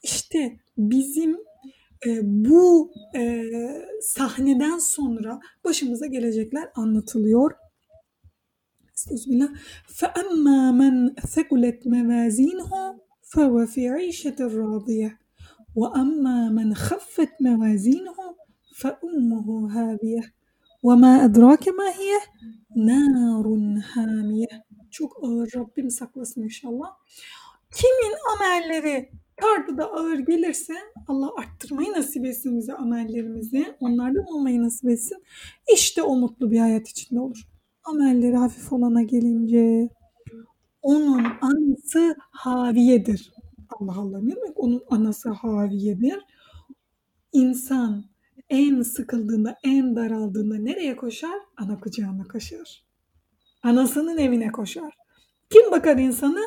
işte 0.04 0.60
bizim 0.78 1.38
e, 2.06 2.20
bu 2.24 2.92
e, 3.16 3.46
sahneden 4.02 4.78
sonra 4.78 5.40
başımıza 5.64 6.06
gelecekler 6.06 6.70
anlatılıyor. 6.76 7.52
Estağfirullah. 8.98 9.50
فَأَمَّا 10.00 10.60
مَنْ 10.82 10.96
ثَقُلَتْ 11.34 11.80
مَوَازِينُهُ 11.94 12.72
فَهُوَ 13.32 13.56
فِي 13.74 13.84
عِيشَةٍ 13.96 14.40
رَاضِيَةٍ 14.62 15.12
وَأَمَّا 15.80 16.38
مَنْ 16.58 16.70
خَفَّتْ 16.86 17.34
مَوَازِينُهُ 17.46 18.20
فَأُمُّهُ 18.82 19.48
هَاوِيَةٌ 19.76 20.24
وَمَا 20.84 21.12
اَدْرَاكَ 21.26 21.66
مَا 21.80 21.88
هِيَ 22.00 22.14
نَارٌ 22.76 23.82
hamiye. 23.82 24.48
Çok 24.92 25.24
ağır 25.24 25.50
Rabbim 25.56 25.90
saklasın 25.90 26.42
inşallah. 26.42 26.88
Kimin 27.72 28.16
amelleri 28.36 29.10
Kardı 29.42 29.78
da 29.78 29.92
ağır 29.92 30.20
gelirse 30.20 30.74
Allah 31.08 31.30
arttırmayı 31.38 31.92
nasip 31.92 32.26
etsin 32.26 32.58
bize 32.58 32.74
amellerimizi. 32.74 33.76
Onlardan 33.80 34.26
olmayı 34.26 34.64
nasip 34.64 34.90
etsin. 34.90 35.24
İşte 35.74 36.02
o 36.02 36.16
mutlu 36.16 36.52
bir 36.52 36.60
hayat 36.60 36.90
içinde 36.90 37.20
olur. 37.20 37.48
Amelleri 37.84 38.36
hafif 38.36 38.74
olana 38.74 39.04
gelince 39.04 39.90
onun 40.82 41.26
anası 41.42 42.16
haviyedir. 42.20 43.34
Allah 43.80 43.96
Allah 43.98 44.22
ne 44.22 44.36
demek 44.36 44.60
onun 44.60 44.84
anası 44.90 45.30
haviyedir? 45.30 46.26
İnsan 47.34 48.04
en 48.53 48.83
sıkıldığında, 48.83 49.57
en 49.65 49.97
daraldığında 49.97 50.57
nereye 50.57 50.97
koşar? 50.97 51.41
Ana 51.57 51.81
kucağına 51.81 52.25
koşar. 52.25 52.85
Anasının 53.63 54.19
evine 54.19 54.53
koşar. 54.53 54.95
Kim 55.51 55.71
bakar 55.71 55.97
insanı? 55.97 56.41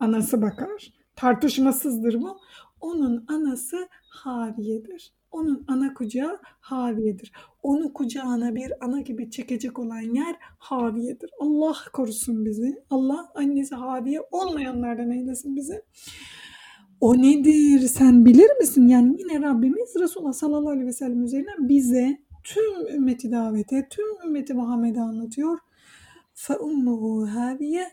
Anası 0.00 0.42
bakar. 0.42 0.92
Tartışmasızdır 1.16 2.20
bu. 2.20 2.38
Onun 2.80 3.24
anası 3.28 3.88
Haviye'dir. 4.08 5.12
Onun 5.30 5.64
ana 5.68 5.94
kucağı 5.94 6.38
Haviye'dir. 6.60 7.32
Onu 7.62 7.92
kucağına 7.92 8.54
bir 8.54 8.84
ana 8.84 9.00
gibi 9.00 9.30
çekecek 9.30 9.78
olan 9.78 10.00
yer 10.00 10.36
Haviye'dir. 10.58 11.30
Allah 11.40 11.76
korusun 11.92 12.44
bizi. 12.44 12.84
Allah 12.90 13.32
annesi 13.34 13.74
Haviye 13.74 14.20
olmayanlardan 14.30 15.10
eylesin 15.10 15.56
bizi. 15.56 15.82
O 17.01 17.17
nedir 17.17 17.79
sen 17.79 18.25
bilir 18.25 18.49
misin? 18.59 18.87
Yani 18.87 19.15
yine 19.19 19.41
Rabbimiz 19.41 19.95
Resulullah 19.99 20.33
sallallahu 20.33 20.69
aleyhi 20.69 20.87
ve 20.87 20.93
sellem 20.93 21.23
üzerinden 21.23 21.69
bize 21.69 22.17
tüm 22.43 22.87
ümmeti 22.95 23.31
davete, 23.31 23.87
tüm 23.89 24.05
ümmeti 24.25 24.53
Muhammed'e 24.53 25.01
anlatıyor. 25.01 25.57
فَاُمُّهُ 26.35 27.29
هَاviye 27.29 27.85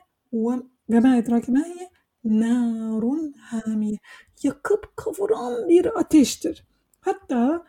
ve 0.91 1.01
ma 1.01 1.17
edrake 1.17 1.53
ma 1.53 1.65
hiye 1.65 1.91
narun 2.25 3.33
hamiye. 3.33 3.99
Yakıp 4.43 4.97
kavuran 4.97 5.69
bir 5.69 5.99
ateştir. 6.01 6.67
Hatta 7.01 7.65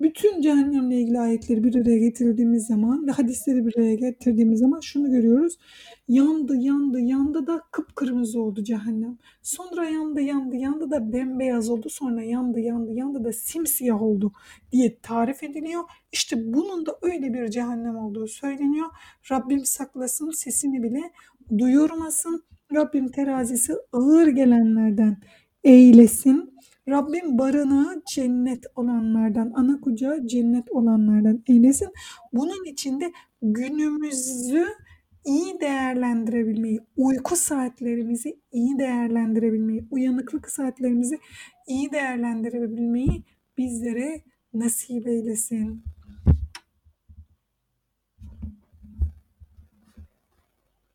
bütün 0.00 0.40
cehennemle 0.40 1.00
ilgili 1.00 1.18
ayetleri 1.18 1.64
bir 1.64 1.74
araya 1.74 1.98
getirdiğimiz 1.98 2.66
zaman 2.66 3.06
ve 3.06 3.10
hadisleri 3.10 3.66
bir 3.66 3.76
araya 3.78 3.94
getirdiğimiz 3.94 4.60
zaman 4.60 4.80
şunu 4.80 5.10
görüyoruz. 5.10 5.58
Yandı, 6.08 6.56
yandı, 6.56 7.00
yandı 7.00 7.46
da 7.46 7.62
kıpkırmızı 7.72 8.40
oldu 8.40 8.64
cehennem. 8.64 9.18
Sonra 9.42 9.84
yandı, 9.84 10.20
yandı, 10.20 10.56
yandı 10.56 10.90
da 10.90 11.12
bembeyaz 11.12 11.70
oldu. 11.70 11.88
Sonra 11.90 12.22
yandı, 12.22 12.60
yandı, 12.60 12.92
yandı 12.92 13.24
da 13.24 13.32
simsiyah 13.32 14.02
oldu 14.02 14.32
diye 14.72 14.98
tarif 15.02 15.42
ediliyor. 15.42 15.82
İşte 16.12 16.52
bunun 16.54 16.86
da 16.86 16.98
öyle 17.02 17.34
bir 17.34 17.48
cehennem 17.48 17.96
olduğu 17.96 18.26
söyleniyor. 18.26 18.88
Rabbim 19.30 19.64
saklasın, 19.64 20.30
sesini 20.30 20.82
bile 20.82 21.02
duyurmasın. 21.58 22.44
Rabbim 22.74 23.08
terazisi 23.08 23.74
ağır 23.92 24.26
gelenlerden 24.26 25.16
eylesin. 25.64 26.58
Rabbim 26.88 27.38
barınağı 27.38 28.02
cennet 28.14 28.66
olanlardan, 28.76 29.52
ana 29.54 29.80
kucağı 29.80 30.26
cennet 30.26 30.70
olanlardan 30.70 31.42
eylesin. 31.46 31.92
Bunun 32.32 32.64
içinde 32.64 33.12
günümüzü 33.42 34.66
iyi 35.24 35.60
değerlendirebilmeyi, 35.60 36.80
uyku 36.96 37.36
saatlerimizi 37.36 38.40
iyi 38.52 38.78
değerlendirebilmeyi, 38.78 39.84
uyanıklık 39.90 40.50
saatlerimizi 40.50 41.18
iyi 41.66 41.92
değerlendirebilmeyi 41.92 43.22
bizlere 43.58 44.22
nasip 44.54 45.06
eylesin. 45.06 45.84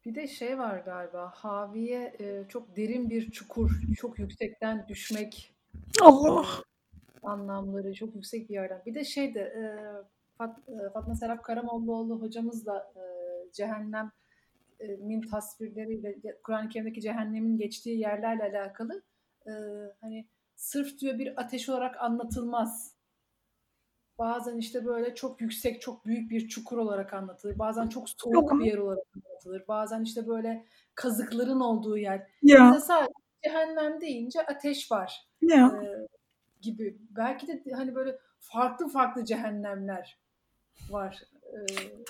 Bir 0.05 0.15
de 0.15 0.27
şey 0.27 0.57
var 0.57 0.79
galiba, 0.85 1.31
Haviye 1.35 2.13
e, 2.19 2.43
çok 2.49 2.75
derin 2.77 3.09
bir 3.09 3.31
çukur, 3.31 3.71
çok 3.97 4.19
yüksekten 4.19 4.85
düşmek 4.87 5.52
Allah. 6.01 6.45
anlamları 7.23 7.93
çok 7.93 8.15
yüksek 8.15 8.49
bir 8.49 8.53
yerden. 8.53 8.81
Bir 8.85 8.95
de 8.95 9.03
şey 9.03 9.35
de 9.35 9.39
e, 9.39 9.63
Fat, 10.37 10.59
e, 10.69 10.89
Fatma 10.93 11.15
Serap 11.15 11.43
Karamollaoğlu 11.43 12.21
hocamız 12.21 12.65
da 12.65 12.93
e, 12.95 13.01
cehennem 13.51 14.11
e, 14.79 14.87
min 14.87 15.21
tasvirleriyle 15.21 16.15
Kur'an-ı 16.43 16.69
Kerim'deki 16.69 17.01
cehennemin 17.01 17.57
geçtiği 17.57 17.99
yerlerle 17.99 18.43
alakalı 18.43 19.01
e, 19.47 19.51
hani 20.01 20.27
sırf 20.55 20.99
diyor 20.99 21.19
bir 21.19 21.41
ateş 21.41 21.69
olarak 21.69 22.01
anlatılmaz. 22.01 22.93
Bazen 24.17 24.57
işte 24.57 24.85
böyle 24.85 25.15
çok 25.15 25.41
yüksek, 25.41 25.81
çok 25.81 26.05
büyük 26.05 26.31
bir 26.31 26.47
çukur 26.47 26.77
olarak 26.77 27.13
anlatılır. 27.13 27.59
Bazen 27.59 27.87
çok 27.87 28.09
soğuk 28.09 28.59
bir 28.59 28.65
yer 28.65 28.77
olarak 28.77 29.05
anlatılır. 29.15 29.67
Bazen 29.67 30.03
işte 30.03 30.27
böyle 30.27 30.65
kazıkların 30.95 31.59
olduğu 31.59 31.97
yer. 31.97 32.27
Ya. 32.41 32.79
Sadece 32.79 33.13
cehennem 33.43 34.01
deyince 34.01 34.41
ateş 34.45 34.91
var 34.91 35.27
Ya. 35.41 35.67
e, 35.67 36.07
gibi. 36.61 36.97
Belki 37.09 37.47
de 37.47 37.63
hani 37.75 37.95
böyle 37.95 38.17
farklı 38.39 38.87
farklı 38.87 39.25
cehennemler 39.25 40.19
var. 40.89 41.21
E, 41.43 41.57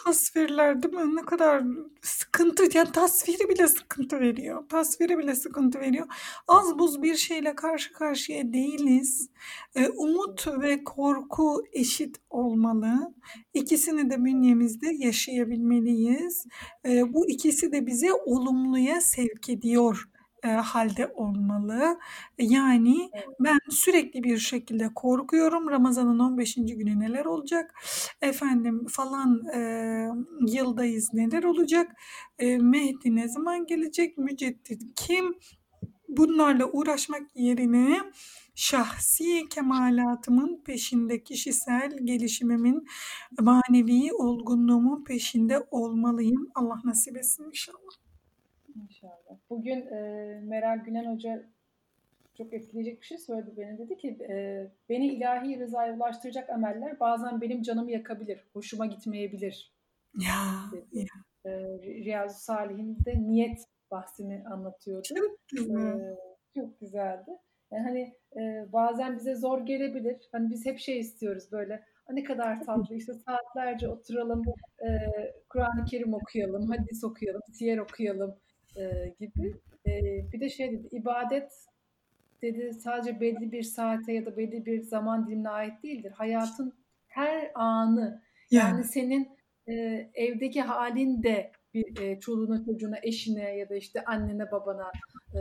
Tasvirler 0.05 0.83
değil 0.83 0.93
mi? 0.93 1.15
Ne 1.15 1.21
kadar 1.21 1.63
sıkıntı. 2.01 2.77
Yani 2.77 2.91
tasviri 2.91 3.49
bile 3.49 3.67
sıkıntı 3.67 4.19
veriyor. 4.19 4.69
Tasviri 4.69 5.17
bile 5.17 5.35
sıkıntı 5.35 5.79
veriyor. 5.79 6.07
Az 6.47 6.79
buz 6.79 7.01
bir 7.01 7.15
şeyle 7.15 7.55
karşı 7.55 7.93
karşıya 7.93 8.53
değiliz. 8.53 9.29
Ee, 9.75 9.89
umut 9.89 10.47
ve 10.61 10.83
korku 10.83 11.63
eşit 11.73 12.15
olmalı. 12.29 13.13
İkisini 13.53 14.09
de 14.09 14.25
bünyemizde 14.25 14.87
yaşayabilmeliyiz. 14.97 16.45
Ee, 16.85 17.13
bu 17.13 17.29
ikisi 17.29 17.71
de 17.71 17.85
bize 17.87 18.13
olumluya 18.13 19.01
sevk 19.01 19.49
ediyor 19.49 20.09
e, 20.43 20.47
halde 20.47 21.07
olmalı. 21.07 21.99
Yani 22.39 23.09
ben 23.39 23.57
sürekli 23.69 24.23
bir 24.23 24.37
şekilde 24.37 24.93
korkuyorum. 24.95 25.69
Ramazan'ın 25.69 26.19
15. 26.19 26.75
günü 26.75 26.99
neler 26.99 27.25
olacak? 27.25 27.73
Efendim 28.21 28.85
falan 28.89 29.45
e, 29.55 29.59
yıldayız 30.47 31.13
neler 31.13 31.43
olacak? 31.43 31.91
E, 32.39 32.57
Mehdi 32.57 33.15
ne 33.15 33.27
zaman 33.29 33.65
gelecek? 33.65 34.17
Müceddit 34.17 34.81
kim? 34.95 35.35
Bunlarla 36.07 36.65
uğraşmak 36.71 37.21
yerine 37.35 37.99
şahsi 38.55 39.49
kemalatımın 39.49 40.63
peşinde, 40.65 41.23
kişisel 41.23 41.97
gelişimimin, 42.03 42.87
manevi 43.41 44.13
olgunluğumun 44.13 45.03
peşinde 45.03 45.67
olmalıyım. 45.71 46.49
Allah 46.55 46.79
nasip 46.85 47.17
etsin 47.17 47.43
inşallah. 47.43 48.02
İnşallah. 48.75 49.37
Bugün 49.49 49.87
e, 49.87 49.99
Meral 50.43 50.77
Günen 50.77 51.13
Hoca 51.13 51.43
çok 52.37 52.53
etkileyecek 52.53 53.01
bir 53.01 53.05
şey 53.05 53.17
söyledi 53.17 53.53
beni. 53.57 53.77
Dedi 53.77 53.97
ki 53.97 54.17
e, 54.29 54.67
beni 54.89 55.07
ilahi 55.07 55.59
rızaya 55.59 55.95
ulaştıracak 55.95 56.49
ameller 56.49 56.99
bazen 56.99 57.41
benim 57.41 57.61
canımı 57.61 57.91
yakabilir, 57.91 58.47
hoşuma 58.53 58.85
gitmeyebilir. 58.85 59.73
Ya, 60.19 60.35
dedi. 60.71 60.85
ya. 60.99 61.51
E, 61.51 61.51
Riyazu 61.81 62.39
Salih'inde 62.39 63.21
niyet 63.27 63.63
bahsini 63.91 64.43
anlatıyordu. 64.47 65.07
Çok 65.07 65.47
güzel. 65.49 65.99
E, 65.99 66.15
çok 66.55 66.79
güzeldi. 66.79 67.31
Yani 67.71 67.83
hani 67.83 68.13
e, 68.35 68.73
bazen 68.73 69.17
bize 69.17 69.35
zor 69.35 69.65
gelebilir. 69.65 70.29
Hani 70.31 70.49
biz 70.49 70.65
hep 70.65 70.79
şey 70.79 70.99
istiyoruz 70.99 71.51
böyle 71.51 71.83
ne 72.09 72.23
kadar 72.23 72.63
tatlı 72.63 72.95
işte 72.95 73.13
saatlerce 73.13 73.87
oturalım 73.87 74.41
e, 74.79 74.87
Kur'an-ı 75.49 75.85
Kerim 75.85 76.13
okuyalım, 76.13 76.69
hadis 76.71 77.03
okuyalım, 77.03 77.41
siyer 77.53 77.77
okuyalım 77.77 78.35
e, 78.77 79.13
gibi. 79.19 79.55
E, 79.87 79.91
bir 80.31 80.39
de 80.39 80.49
şey 80.49 80.71
dedi, 80.71 80.87
ibadet 80.91 81.51
dedi 82.41 82.73
sadece 82.73 83.19
belli 83.19 83.51
bir 83.51 83.63
saate 83.63 84.13
ya 84.13 84.25
da 84.25 84.37
belli 84.37 84.65
bir 84.65 84.81
zaman 84.81 85.27
dilimine 85.27 85.49
ait 85.49 85.83
değildir. 85.83 86.11
Hayatın 86.11 86.73
her 87.07 87.51
anı 87.55 88.21
yani, 88.51 88.71
Yani. 88.71 88.83
senin 88.83 89.29
e, 89.67 89.73
evdeki 90.13 90.61
halin 90.61 91.23
de 91.23 91.51
bir 91.73 92.01
e, 92.01 92.19
çoluğuna 92.19 92.65
çocuğuna 92.65 92.97
eşine 93.03 93.57
ya 93.57 93.69
da 93.69 93.75
işte 93.75 94.03
annene 94.03 94.51
babana 94.51 94.91
e, 95.35 95.39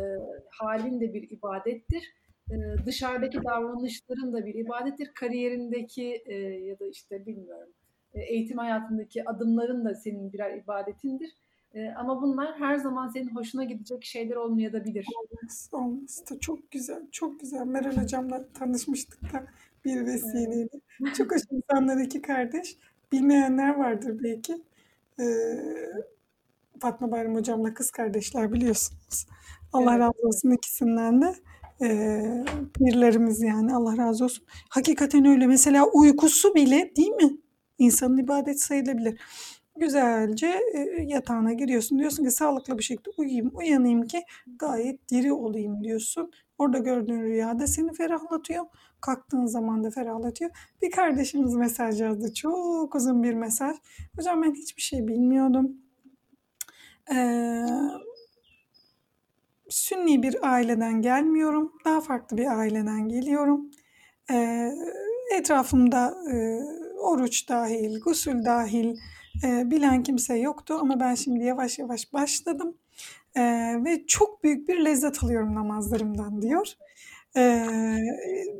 halin 0.50 1.00
de 1.00 1.14
bir 1.14 1.30
ibadettir. 1.30 2.14
E, 2.50 2.56
dışarıdaki 2.86 3.44
davranışların 3.44 4.32
da 4.32 4.46
bir 4.46 4.54
ibadettir. 4.54 5.10
Kariyerindeki 5.14 6.22
e, 6.26 6.34
ya 6.38 6.78
da 6.78 6.86
işte 6.86 7.26
bilmiyorum 7.26 7.72
e, 8.14 8.22
eğitim 8.22 8.58
hayatındaki 8.58 9.28
adımların 9.28 9.84
da 9.84 9.94
senin 9.94 10.32
birer 10.32 10.56
ibadetindir. 10.56 11.36
E, 11.74 11.90
ama 11.90 12.22
bunlar 12.22 12.58
her 12.58 12.76
zaman 12.76 13.08
senin 13.08 13.34
hoşuna 13.34 13.64
gidecek 13.64 14.04
şeyler 14.04 14.36
olmayabilir. 14.36 15.06
Olmaz, 15.16 15.68
olmaz 15.72 16.22
da 16.30 16.38
çok 16.38 16.70
güzel, 16.70 17.02
çok 17.12 17.40
güzel. 17.40 17.66
Meral 17.66 17.96
hocamla 17.96 18.44
tanışmıştık 18.52 19.32
da 19.32 19.46
bir 19.84 20.06
vesileyle. 20.06 20.68
Çok 21.16 21.32
hoş 21.32 21.42
insanlar 21.50 22.00
iki 22.00 22.22
kardeş. 22.22 22.76
Bilmeyenler 23.12 23.74
vardır 23.74 24.20
belki. 24.22 24.62
Ee, 25.20 25.24
Fatma 26.80 27.10
Bayram 27.10 27.34
hocamla 27.34 27.74
kız 27.74 27.90
kardeşler 27.90 28.52
biliyorsunuz. 28.52 29.26
Allah 29.72 29.90
Evet, 29.90 30.00
razı 30.00 30.28
olsun 30.28 30.50
ikisinden 30.50 31.22
de. 31.22 31.34
Ee, 31.82 32.44
pirlerimiz 32.74 33.42
yani 33.42 33.74
Allah 33.74 33.96
razı 33.96 34.24
olsun. 34.24 34.44
Hakikaten 34.68 35.24
öyle. 35.24 35.46
Mesela 35.46 35.86
uykusu 35.86 36.54
bile 36.54 36.92
değil 36.96 37.10
mi? 37.10 37.38
İnsanın 37.78 38.18
ibadet 38.18 38.60
sayılabilir. 38.60 39.20
Güzelce 39.76 40.60
e, 40.74 40.78
yatağına 41.06 41.52
giriyorsun. 41.52 41.98
Diyorsun 41.98 42.24
ki 42.24 42.30
sağlıklı 42.30 42.78
bir 42.78 42.82
şekilde 42.82 43.10
uyuyayım, 43.16 43.50
uyanayım 43.54 44.02
ki 44.02 44.22
gayet 44.58 45.08
diri 45.10 45.32
olayım 45.32 45.84
diyorsun. 45.84 46.32
Orada 46.58 46.78
gördüğün 46.78 47.22
rüya 47.22 47.58
da 47.58 47.66
seni 47.66 47.92
ferahlatıyor. 47.92 48.64
Kalktığın 49.00 49.46
zaman 49.46 49.84
da 49.84 49.90
ferahlatıyor. 49.90 50.50
Bir 50.82 50.90
kardeşimiz 50.90 51.54
mesaj 51.54 52.00
yazdı. 52.00 52.34
Çok 52.34 52.94
uzun 52.94 53.22
bir 53.22 53.34
mesaj. 53.34 53.76
Hocam 54.16 54.42
ben 54.42 54.54
hiçbir 54.54 54.82
şey 54.82 55.08
bilmiyordum. 55.08 55.76
Ee, 57.14 57.66
Sünni 59.68 60.22
bir 60.22 60.52
aileden 60.52 61.02
gelmiyorum. 61.02 61.72
Daha 61.84 62.00
farklı 62.00 62.36
bir 62.36 62.46
aileden 62.58 63.08
geliyorum. 63.08 63.70
Ee, 64.30 64.70
etrafımda 65.34 66.14
e, 66.32 66.60
oruç 66.98 67.48
dahil, 67.48 68.00
gusül 68.00 68.44
dahil 68.44 68.96
e, 69.44 69.70
bilen 69.70 70.02
kimse 70.02 70.36
yoktu 70.38 70.78
ama 70.80 71.00
ben 71.00 71.14
şimdi 71.14 71.44
yavaş 71.44 71.78
yavaş 71.78 72.12
başladım 72.12 72.76
e, 73.34 73.42
ve 73.84 74.06
çok 74.06 74.44
büyük 74.44 74.68
bir 74.68 74.84
lezzet 74.84 75.24
alıyorum 75.24 75.54
namazlarımdan 75.54 76.42
diyor. 76.42 76.66
E, 77.36 77.40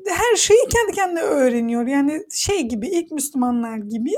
her 0.09 0.37
şeyi 0.37 0.69
kendi 0.71 0.93
kendine 0.93 1.21
öğreniyor 1.21 1.87
yani 1.87 2.23
şey 2.31 2.69
gibi 2.69 2.89
ilk 2.89 3.11
Müslümanlar 3.11 3.77
gibi. 3.77 4.13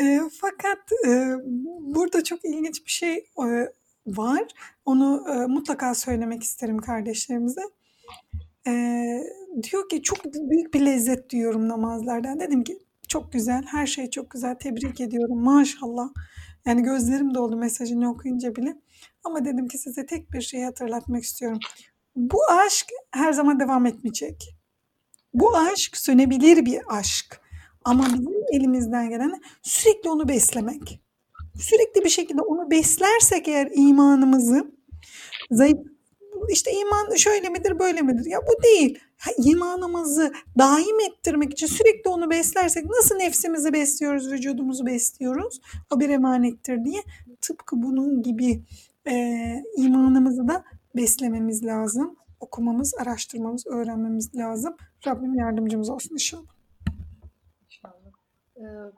E, 0.00 0.20
fakat 0.40 0.78
e, 1.06 1.34
burada 1.80 2.24
çok 2.24 2.44
ilginç 2.44 2.86
bir 2.86 2.90
şey 2.90 3.14
e, 3.16 3.72
var. 4.06 4.44
Onu 4.84 5.24
e, 5.30 5.46
mutlaka 5.46 5.94
söylemek 5.94 6.42
isterim 6.42 6.78
kardeşlerimize. 6.78 7.62
E, 8.66 8.72
diyor 9.62 9.88
ki 9.88 10.02
çok 10.02 10.24
büyük 10.24 10.74
bir 10.74 10.86
lezzet 10.86 11.30
diyorum 11.30 11.68
namazlardan. 11.68 12.40
Dedim 12.40 12.64
ki 12.64 12.78
çok 13.08 13.32
güzel, 13.32 13.62
her 13.66 13.86
şey 13.86 14.10
çok 14.10 14.30
güzel. 14.30 14.54
Tebrik 14.54 15.00
ediyorum. 15.00 15.42
Maşallah. 15.42 16.08
Yani 16.66 16.82
gözlerim 16.82 17.34
doldu 17.34 17.56
mesajını 17.56 18.10
okuyunca 18.10 18.56
bile. 18.56 18.76
Ama 19.24 19.44
dedim 19.44 19.68
ki 19.68 19.78
size 19.78 20.06
tek 20.06 20.32
bir 20.32 20.40
şeyi 20.40 20.64
hatırlatmak 20.64 21.22
istiyorum. 21.22 21.58
Bu 22.16 22.38
aşk 22.66 22.86
her 23.10 23.32
zaman 23.32 23.60
devam 23.60 23.86
etmeyecek. 23.86 24.56
Bu 25.34 25.56
aşk 25.56 25.96
sönebilir 25.96 26.66
bir 26.66 26.80
aşk. 26.88 27.40
Ama 27.84 28.04
bizim 28.04 28.34
elimizden 28.52 29.08
gelen 29.08 29.40
sürekli 29.62 30.10
onu 30.10 30.28
beslemek. 30.28 31.00
Sürekli 31.60 32.04
bir 32.04 32.08
şekilde 32.08 32.40
onu 32.40 32.70
beslersek 32.70 33.48
eğer 33.48 33.68
imanımızı 33.74 34.72
zayıf 35.50 35.78
işte 36.50 36.72
iman 36.72 37.14
şöyle 37.14 37.48
midir 37.48 37.78
böyle 37.78 38.02
midir? 38.02 38.26
Ya 38.26 38.38
bu 38.42 38.62
değil. 38.62 38.98
Ha, 39.18 39.30
imanımızı 39.38 40.32
daim 40.58 41.00
ettirmek 41.00 41.52
için 41.52 41.66
sürekli 41.66 42.08
onu 42.08 42.30
beslersek 42.30 42.84
nasıl 42.84 43.16
nefsimizi 43.16 43.72
besliyoruz, 43.72 44.32
vücudumuzu 44.32 44.86
besliyoruz? 44.86 45.60
O 45.94 46.00
bir 46.00 46.08
emanettir 46.08 46.84
diye. 46.84 47.02
Tıpkı 47.40 47.82
bunun 47.82 48.22
gibi 48.22 48.62
e, 49.08 49.14
imanımızı 49.76 50.48
da 50.48 50.64
beslememiz 50.96 51.64
lazım. 51.64 52.16
Okumamız, 52.40 52.94
araştırmamız, 52.94 53.66
öğrenmemiz 53.66 54.34
lazım. 54.34 54.76
Rabbim 55.06 55.34
yardımcımız 55.34 55.90
olsun 55.90 56.14
inşallah. 56.14 56.56
İnşallah. 57.64 58.12
Ee, 58.56 58.92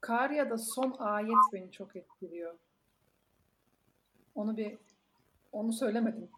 Karya'da 0.00 0.58
son 0.58 0.96
ayet 0.98 1.52
beni 1.52 1.70
çok 1.70 1.96
etkiliyor. 1.96 2.54
Onu 4.34 4.56
bir 4.56 4.78
onu 5.52 5.72
söylemedim. 5.72 6.28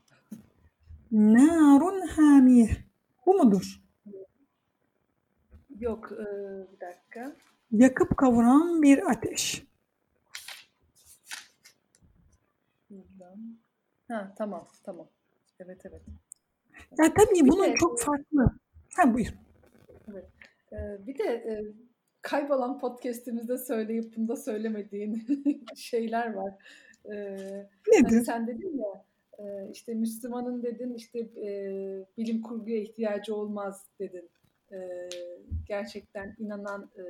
Narun 1.12 2.00
hamiyeh. 2.06 2.76
Bu 3.26 3.34
mudur? 3.34 3.80
Yok, 5.80 6.12
e, 6.12 6.24
bir 6.72 6.80
dakika. 6.80 7.36
Yakıp 7.72 8.16
kavuran 8.16 8.82
bir 8.82 9.10
ateş. 9.10 9.64
Ha, 14.08 14.34
tamam, 14.38 14.64
tamam. 14.84 15.08
Evet, 15.60 15.80
evet. 15.86 16.02
Ya 16.98 17.14
tabii 17.14 17.34
Bir 17.44 17.48
bunun 17.48 17.64
de- 17.64 17.74
çok 17.74 18.00
farklı. 18.00 18.46
Ha 18.96 19.14
buyur. 19.14 19.34
Evet. 20.12 20.28
Ee, 20.72 21.06
bir 21.06 21.18
de 21.18 21.24
e, 21.24 21.64
kaybolan 22.22 22.78
podcast'imizde 22.78 23.58
söyleyip 23.58 24.16
bunda 24.16 24.36
söylemediğin 24.36 25.26
şeyler 25.76 26.32
var. 26.34 26.54
Ee, 27.12 27.68
hani 27.92 28.04
Nedir? 28.04 28.24
sen 28.24 28.46
dedin 28.46 28.78
ya 28.78 29.04
e, 29.38 29.70
işte 29.73 29.94
Müslümanın 29.94 30.62
dedin 30.62 30.94
işte 30.94 31.18
e, 31.18 31.49
bilim 32.18 32.42
kurguya 32.42 32.79
ihtiyacı 32.79 33.35
olmaz 33.35 33.87
dedin. 33.99 34.31
E, 34.73 35.09
gerçekten 35.66 36.37
inanan 36.38 36.90
e, 36.97 37.03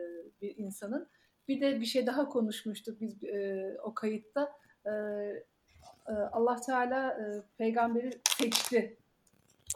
bir 0.43 0.57
insanın. 0.57 1.09
Bir 1.49 1.61
de 1.61 1.81
bir 1.81 1.87
şey 1.87 2.07
daha 2.07 2.29
konuşmuştuk 2.29 3.01
biz 3.01 3.25
e, 3.25 3.77
o 3.83 3.95
kayıtta. 3.95 4.53
E, 4.87 4.91
e, 6.09 6.13
Allah 6.33 6.61
Teala 6.61 7.11
e, 7.11 7.25
peygamberi 7.59 8.11
seçti 8.39 8.99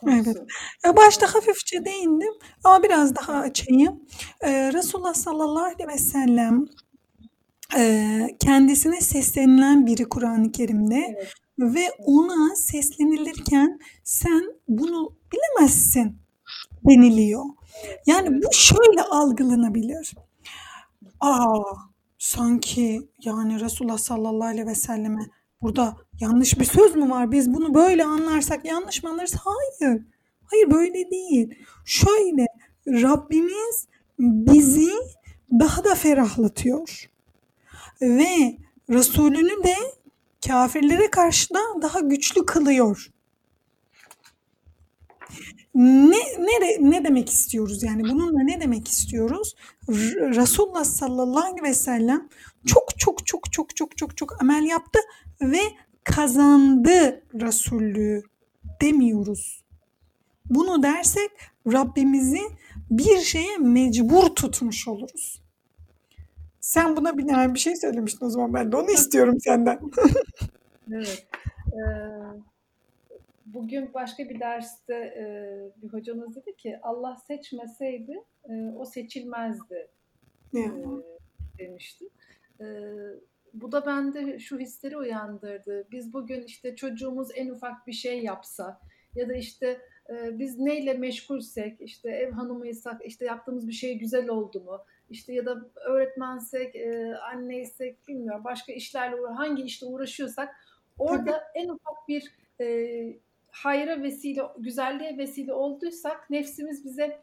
konusu. 0.01 0.31
Evet. 0.85 0.97
Başta 0.97 1.35
hafifçe 1.35 1.85
değindim 1.85 2.33
ama 2.65 2.83
biraz 2.83 3.17
daha 3.17 3.33
açayım. 3.33 4.03
Ee, 4.41 4.73
Resulullah 4.73 5.15
sallallahu 5.15 5.65
aleyhi 5.65 5.89
ve 5.89 5.99
sellem 5.99 6.67
e, 7.79 8.37
kendisine 8.41 9.01
seslenilen 9.01 9.87
biri 9.87 10.09
Kur'an-ı 10.09 10.53
Kerim'de 10.53 11.15
Evet. 11.19 11.33
Ve 11.59 11.91
ona 11.99 12.57
seslenilirken 12.57 13.81
sen 14.05 14.43
bunu 14.69 15.13
bilemezsin 15.33 16.19
deniliyor. 16.89 17.45
Yani 18.07 18.43
bu 18.43 18.53
şöyle 18.53 19.03
algılanabilir. 19.03 20.15
Aa, 21.21 21.63
sanki 22.19 23.09
yani 23.25 23.61
Resulullah 23.61 23.99
sallallahu 23.99 24.49
aleyhi 24.49 24.67
ve 24.67 24.75
selleme 24.75 25.27
burada 25.63 25.97
yanlış 26.21 26.59
bir 26.59 26.65
söz 26.65 26.97
mü 26.97 27.11
var? 27.11 27.33
Biz 27.33 27.55
bunu 27.55 27.75
böyle 27.75 28.05
anlarsak 28.05 28.65
yanlış 28.65 29.03
mı 29.03 29.11
anlarız? 29.11 29.35
Hayır. 29.35 30.03
Hayır 30.45 30.71
böyle 30.71 31.11
değil. 31.11 31.55
Şöyle 31.85 32.47
Rabbimiz 32.87 33.87
bizi 34.19 34.91
daha 35.53 35.85
da 35.85 35.95
ferahlatıyor. 35.95 37.11
Ve 38.01 38.59
Resulünü 38.91 39.65
de 39.65 39.75
kafirlere 40.47 41.11
karşı 41.11 41.55
da 41.55 41.83
daha 41.83 42.01
güçlü 42.01 42.47
kılıyor. 42.47 43.11
Ne, 45.75 46.19
ne, 46.39 46.91
ne 46.91 47.05
demek 47.05 47.31
istiyoruz 47.31 47.83
yani 47.83 48.03
bununla 48.03 48.43
ne 48.43 48.61
demek 48.61 48.89
istiyoruz? 48.89 49.55
Resulullah 50.37 50.85
sallallahu 50.85 51.45
aleyhi 51.45 51.63
ve 51.63 51.75
sellem 51.75 52.29
çok 52.67 52.99
çok 52.99 53.27
çok 53.27 53.53
çok 53.53 53.77
çok 53.77 53.97
çok 53.97 54.17
çok 54.17 54.43
amel 54.43 54.65
yaptı 54.65 54.99
ve 55.43 55.61
kazandı 56.05 57.23
Resullüğü 57.35 58.23
demiyoruz. 58.81 59.65
Bunu 60.47 60.83
dersek 60.83 61.31
Rabbimizi 61.73 62.43
bir 62.91 63.21
şeye 63.21 63.59
mecbur 63.59 64.27
tutmuş 64.27 64.89
oluruz. 64.89 65.43
Sen 66.69 66.97
buna 66.97 67.19
binaen 67.19 67.55
bir 67.55 67.59
şey 67.59 67.77
söylemiştin 67.77 68.27
o 68.27 68.31
zaman 68.31 68.55
ben 68.55 68.73
de 68.73 68.77
onu 68.77 68.91
istiyorum 68.91 69.41
senden. 69.41 69.81
Evet. 70.93 71.27
Ee, 71.73 71.81
bugün 73.47 73.95
başka 73.95 74.29
bir 74.29 74.41
derste 74.41 74.95
e, 74.95 75.25
bir 75.83 75.93
hocamız 75.93 76.37
dedi 76.37 76.57
ki 76.57 76.79
Allah 76.83 77.17
seçmeseydi 77.17 78.25
e, 78.49 78.53
o 78.77 78.85
seçilmezdi 78.85 79.89
e, 80.55 80.61
demişti. 81.59 82.05
E, 82.61 82.67
bu 83.55 83.73
da 83.73 83.87
bende 83.87 84.39
şu 84.39 84.59
hisleri 84.59 84.97
uyandırdı. 84.97 85.89
Biz 85.91 86.13
bugün 86.13 86.43
işte 86.43 86.77
çocuğumuz 86.77 87.29
en 87.35 87.49
ufak 87.49 87.87
bir 87.87 87.93
şey 87.93 88.23
yapsa 88.23 88.81
ya 89.15 89.29
da 89.29 89.35
işte 89.35 89.81
biz 90.39 90.59
neyle 90.59 90.95
meşgulsek 90.95 91.81
işte 91.81 92.11
ev 92.11 92.31
hanımıysak 92.33 93.01
işte 93.05 93.25
yaptığımız 93.25 93.69
bir 93.69 93.73
şey 93.73 93.99
güzel 93.99 94.29
oldu 94.29 94.61
mu? 94.61 94.79
İşte 95.11 95.33
ya 95.33 95.47
da 95.47 95.65
öğretmensek, 95.89 96.77
e, 96.77 97.15
anneysek 97.33 98.09
bilmiyorum 98.09 98.45
başka 98.45 98.73
işlerle 98.73 99.17
hangi 99.37 99.63
işte 99.63 99.87
uğraşıyorsak 99.87 100.49
orada 100.99 101.45
en 101.55 101.69
ufak 101.69 102.09
bir 102.09 102.33
e, 102.61 103.19
hayra 103.51 104.03
vesile, 104.03 104.43
güzelliğe 104.59 105.19
vesile 105.19 105.53
olduysak 105.53 106.31
nefsimiz 106.31 106.85
bize 106.85 107.21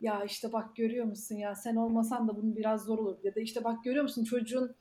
ya 0.00 0.24
işte 0.24 0.52
bak 0.52 0.76
görüyor 0.76 1.04
musun 1.04 1.36
ya 1.36 1.54
sen 1.54 1.76
olmasan 1.76 2.28
da 2.28 2.36
bunun 2.36 2.56
biraz 2.56 2.84
zor 2.84 2.98
olur 2.98 3.16
ya 3.22 3.34
da 3.34 3.40
işte 3.40 3.64
bak 3.64 3.84
görüyor 3.84 4.02
musun 4.02 4.24
çocuğun 4.24 4.74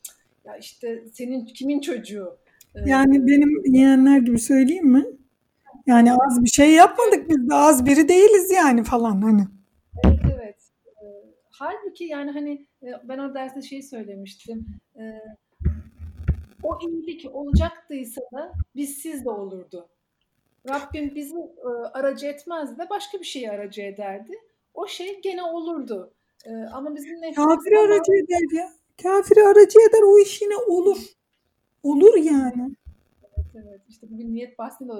ya 0.46 0.58
işte 0.58 1.04
senin 1.14 1.46
kimin 1.46 1.80
çocuğu? 1.80 2.38
E, 2.76 2.90
Yani 2.90 3.28
benim 3.28 3.76
yeğenler 3.76 4.18
gibi 4.20 4.40
söyleyeyim 4.40 4.88
mi? 4.88 5.06
Yani 5.88 6.14
az 6.14 6.44
bir 6.44 6.50
şey 6.50 6.72
yapmadık 6.72 7.30
biz 7.30 7.50
de 7.50 7.56
az 7.56 7.86
biri 7.86 8.08
değiliz 8.08 8.52
yani 8.52 8.84
falan 8.84 9.22
hani. 9.22 9.48
Evet, 10.06 10.20
evet. 10.36 10.72
E, 10.88 11.06
halbuki 11.52 12.04
yani 12.04 12.32
hani 12.32 12.68
e, 12.84 12.88
ben 13.04 13.20
o 13.20 13.34
derste 13.34 13.62
şey 13.62 13.84
söylemiştim. 13.84 14.66
E, 14.96 15.04
o 16.64 16.80
iyilik 16.88 17.36
olacaktıysa 17.36 18.22
da 18.34 18.52
bizsiz 18.76 19.26
de 19.26 19.30
olurdu. 19.30 19.90
Rabbim 20.70 21.16
bizi 21.16 21.38
e, 21.38 21.70
aracı 21.94 22.28
etmezdi 22.28 22.78
de 22.78 22.90
başka 22.90 23.20
bir 23.20 23.26
şeyi 23.26 23.52
aracı 23.52 23.82
ederdi. 23.82 24.34
O 24.74 24.88
şey 24.88 25.22
gene 25.22 25.44
olurdu. 25.44 26.14
E, 26.46 26.52
ama 26.74 26.96
bizim 26.96 27.22
nefsimiz 27.22 27.48
Kafiri 27.50 27.80
aracı 27.80 28.14
eder 28.14 28.58
ya. 28.58 28.72
Kafiri 29.04 29.44
aracı 29.44 29.80
eder 29.90 30.02
o 30.06 30.20
iş 30.20 30.42
yine 30.42 30.56
olur. 30.56 30.98
Olur 31.84 32.16
yani. 32.16 32.76
Evet, 33.58 33.82
işte 33.90 34.08
bugün 34.12 34.34
niyet 34.34 34.60
bahsinde 34.60 34.94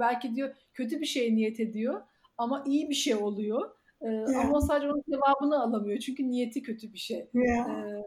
belki 0.00 0.34
diyor 0.34 0.54
kötü 0.74 1.00
bir 1.00 1.06
şey 1.06 1.36
niyet 1.36 1.60
ediyor 1.60 2.02
ama 2.38 2.64
iyi 2.66 2.90
bir 2.90 2.94
şey 2.94 3.14
oluyor. 3.14 3.70
Yeah. 4.02 4.46
Ama 4.46 4.60
sadece 4.60 4.92
onun 4.92 5.02
cevabını 5.10 5.62
alamıyor 5.62 5.98
çünkü 5.98 6.28
niyeti 6.28 6.62
kötü 6.62 6.92
bir 6.92 6.98
şey. 6.98 7.28
Yeah. 7.34 8.02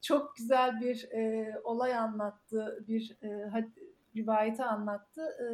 Çok 0.00 0.36
güzel 0.36 0.80
bir 0.80 1.08
e, 1.12 1.52
olay 1.64 1.94
anlattı, 1.94 2.84
bir 2.88 3.16
e, 3.22 3.50
rivayeti 4.16 4.64
anlattı. 4.64 5.22
E, 5.22 5.46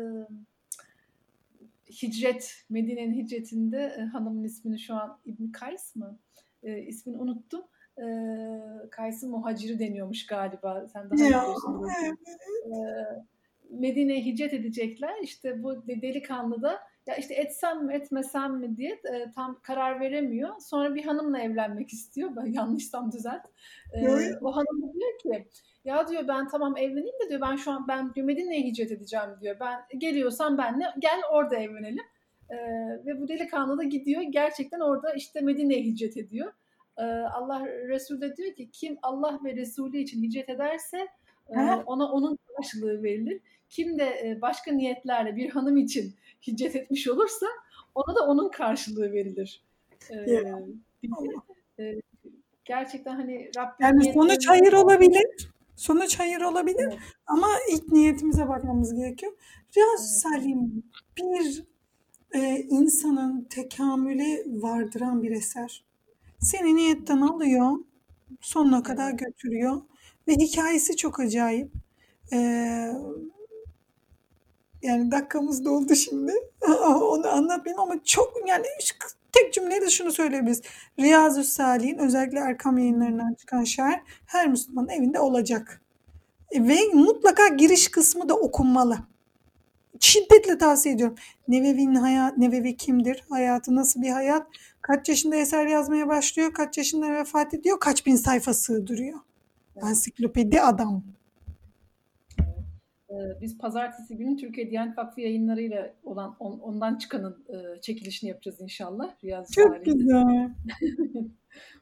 hicret, 1.91 2.65
Medine'nin 2.71 3.15
hicretinde 3.15 3.97
e, 3.99 4.01
hanımın 4.01 4.45
ismini 4.45 4.79
şu 4.79 4.95
an 4.95 5.19
İbn 5.25 5.53
Kays 5.53 5.97
mı? 5.97 6.19
E, 6.63 6.79
ismini 6.79 7.17
unuttum. 7.17 7.63
E, 7.99 8.05
Kays'ın 8.91 9.31
muhaciri 9.31 9.79
deniyormuş 9.79 10.27
galiba. 10.27 10.87
Sen 10.93 11.11
daha 11.11 11.13
biliyorsun. 11.13 11.89
E, 12.67 12.75
Medine'ye 13.71 14.25
hicret 14.25 14.55
edecekler. 14.55 15.15
İşte 15.23 15.63
bu 15.63 15.87
delikanlı 15.87 16.63
da 16.63 16.81
ya 17.07 17.17
işte 17.17 17.35
etsem 17.35 17.87
mi 17.87 17.95
etmesem 17.95 18.57
mi 18.57 18.77
diye 18.77 18.91
e, 18.91 19.31
tam 19.35 19.61
karar 19.63 20.01
veremiyor. 20.01 20.51
Sonra 20.61 20.95
bir 20.95 21.05
hanımla 21.05 21.39
evlenmek 21.41 21.93
istiyor. 21.93 22.31
Ben 22.37 22.47
yanlışsam 22.53 23.13
düzelt. 23.13 23.47
E, 23.93 24.09
o 24.41 24.57
hanım 24.57 24.93
diyor 24.95 25.19
ki 25.23 25.49
ya 25.85 26.09
diyor 26.09 26.29
ben 26.29 26.49
tamam 26.49 26.77
evleneyim 26.77 27.17
de 27.25 27.29
diyor 27.29 27.41
ben 27.41 27.57
şu 27.57 27.71
an 27.71 27.89
ben 27.89 28.15
diyor 28.15 28.27
Medine'ye 28.27 28.63
hicret 28.63 28.93
edeceğim 28.93 29.31
diyor. 29.41 29.57
Ben 29.61 29.81
geliyorsan 29.99 30.59
benle 30.59 30.85
gel 30.99 31.21
orada 31.33 31.57
evlenelim. 31.57 32.05
E, 32.51 32.57
ve 33.07 33.21
bu 33.21 33.29
delikanlı 33.29 33.79
da 33.79 33.83
gidiyor. 33.83 34.23
Gerçekten 34.23 34.81
orada 34.81 35.13
işte 35.15 35.41
Medine'ye 35.41 35.83
hicret 35.83 36.17
ediyor. 36.17 36.53
E, 36.99 37.03
Allah 37.05 37.67
Resul 37.67 38.21
de 38.21 38.37
diyor 38.37 38.55
ki 38.55 38.71
kim 38.71 38.99
Allah 39.03 39.41
ve 39.45 39.57
Resulü 39.57 39.99
için 39.99 40.23
hicret 40.23 40.49
ederse 40.49 41.09
e, 41.49 41.61
ona 41.87 42.13
onun 42.13 42.39
karşılığı 42.57 43.03
verilir. 43.03 43.41
Kim 43.69 43.99
de 43.99 44.05
e, 44.05 44.39
başka 44.43 44.73
niyetlerle 44.73 45.37
bir 45.37 45.51
hanım 45.51 45.77
için 45.77 46.15
hicret 46.47 46.77
etmiş 46.77 47.09
olursa 47.09 47.47
ona 47.95 48.17
da 48.17 48.27
onun 48.27 48.49
karşılığı 48.51 49.13
verilir. 49.13 49.63
Ee, 50.11 50.41
e, 51.79 52.01
gerçekten 52.65 53.15
hani 53.15 53.51
Rabbim 53.57 53.87
yani 53.87 54.13
sonuç 54.13 54.49
hayır 54.49 54.73
olabilir. 54.73 55.51
Sonuç 55.77 56.19
hayır 56.19 56.41
olabilir 56.41 56.89
evet. 56.89 56.99
ama 57.27 57.49
ilk 57.73 57.93
niyetimize 57.93 58.49
bakmamız 58.49 58.95
gerekiyor. 58.95 59.33
Riyaz 59.77 60.01
evet. 60.01 60.35
Salim 60.43 60.83
bir 61.17 61.65
e, 62.35 62.57
insanın 62.61 63.45
tekamüle 63.51 64.45
vardıran 64.47 65.23
bir 65.23 65.31
eser. 65.31 65.85
Seni 66.39 66.77
niyetten 66.77 67.21
alıyor, 67.21 67.79
sonuna 68.41 68.83
kadar 68.83 69.13
götürüyor 69.13 69.83
ve 70.29 70.33
hikayesi 70.33 70.97
çok 70.97 71.21
acayip. 71.21 71.73
Ee, 72.33 72.93
yani 74.83 75.11
dakikamız 75.11 75.65
doldu 75.65 75.95
şimdi. 75.95 76.33
Onu 76.89 77.29
anlatmayayım 77.29 77.81
ama 77.81 77.95
çok 78.05 78.49
yani 78.49 78.65
tek 79.33 79.53
cümleyle 79.53 79.91
şunu 79.91 80.13
söyleyebiliriz. 80.13 80.63
Riyazu 81.01 81.45
Salih'in 81.45 81.99
özellikle 81.99 82.39
Erkam 82.39 82.79
yayınlarından 82.79 83.35
çıkan 83.35 83.65
şair 83.65 84.01
her 84.27 84.49
Müslümanın 84.49 84.89
evinde 84.89 85.21
olacak. 85.21 85.81
Ve 86.55 86.79
mutlaka 86.95 87.49
giriş 87.49 87.89
kısmı 87.89 88.29
da 88.29 88.35
okunmalı. 88.35 88.99
Şiddetle 90.01 90.59
tavsiye 90.59 90.95
ediyorum. 90.95 91.17
Nevevi'nin 91.49 91.95
hayat, 91.95 92.39
Nevevi 92.39 92.77
kimdir? 92.77 93.25
Hayatı 93.31 93.77
nasıl 93.77 94.03
bir 94.03 94.11
hayat? 94.11 94.47
Kaç 94.83 95.09
yaşında 95.09 95.37
eser 95.37 95.67
yazmaya 95.67 96.09
başlıyor? 96.09 96.53
Kaç 96.53 96.79
yaşında 96.79 97.13
vefat 97.13 97.55
ediyor? 97.55 97.81
Kaç 97.81 98.07
bin 98.07 98.17
sayfa 98.17 98.55
sığdırıyor? 98.55 99.19
Ansiklopedi 99.83 100.61
adam. 100.61 101.03
Ee, 103.11 103.15
biz 103.41 103.59
pazartesi 103.59 104.17
günü 104.17 104.37
Türkiye 104.37 104.71
Diyanet 104.71 104.99
Vakfı 104.99 105.21
yayınlarıyla 105.21 105.95
olan 106.05 106.37
on, 106.39 106.59
ondan 106.59 106.99
çıkanın 106.99 107.45
e, 107.49 107.81
çekilişini 107.81 108.31
yapacağız 108.31 108.61
inşallah. 108.61 109.25
Riyaz 109.25 109.53
Çok 109.53 109.73
tarihinde. 109.73 109.99
güzel. 109.99 110.51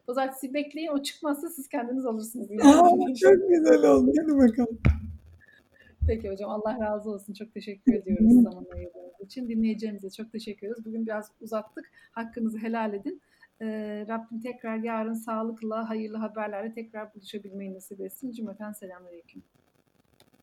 pazartesi 0.07 0.55
bekleyin. 0.55 0.89
O 0.89 1.03
çıkmazsa 1.03 1.49
siz 1.49 1.69
kendiniz 1.69 2.07
alırsınız. 2.07 2.51
Aa, 2.51 3.15
çok 3.21 3.49
güzel 3.49 3.85
oldu. 3.91 4.13
Hadi 4.21 4.39
bakalım. 4.39 4.79
Peki 6.07 6.31
hocam 6.31 6.51
Allah 6.51 6.81
razı 6.81 7.11
olsun. 7.11 7.33
Çok 7.33 7.55
teşekkür 7.55 7.95
ediyoruz 7.95 8.43
zaman 8.43 8.67
ayırdığınız 8.75 9.21
için. 9.27 9.49
Dinleyeceğimize 9.49 10.11
çok 10.11 10.33
teşekkür 10.33 10.67
ediyoruz. 10.67 10.85
Bugün 10.85 11.07
biraz 11.07 11.31
uzattık. 11.41 11.91
Hakkınızı 12.13 12.59
helal 12.59 12.95
edin. 12.95 13.21
Ee, 13.63 14.05
Rabbim 14.09 14.41
tekrar 14.41 14.77
yarın 14.77 15.15
sağlıkla, 15.15 15.89
hayırlı 15.89 16.17
haberlerle 16.17 16.75
tekrar 16.75 17.15
buluşabilmeyi 17.15 17.75
nasip 17.75 18.01
etsin. 18.01 18.33
Cümleten 18.33 18.73
selamünaleyküm. 18.73 19.43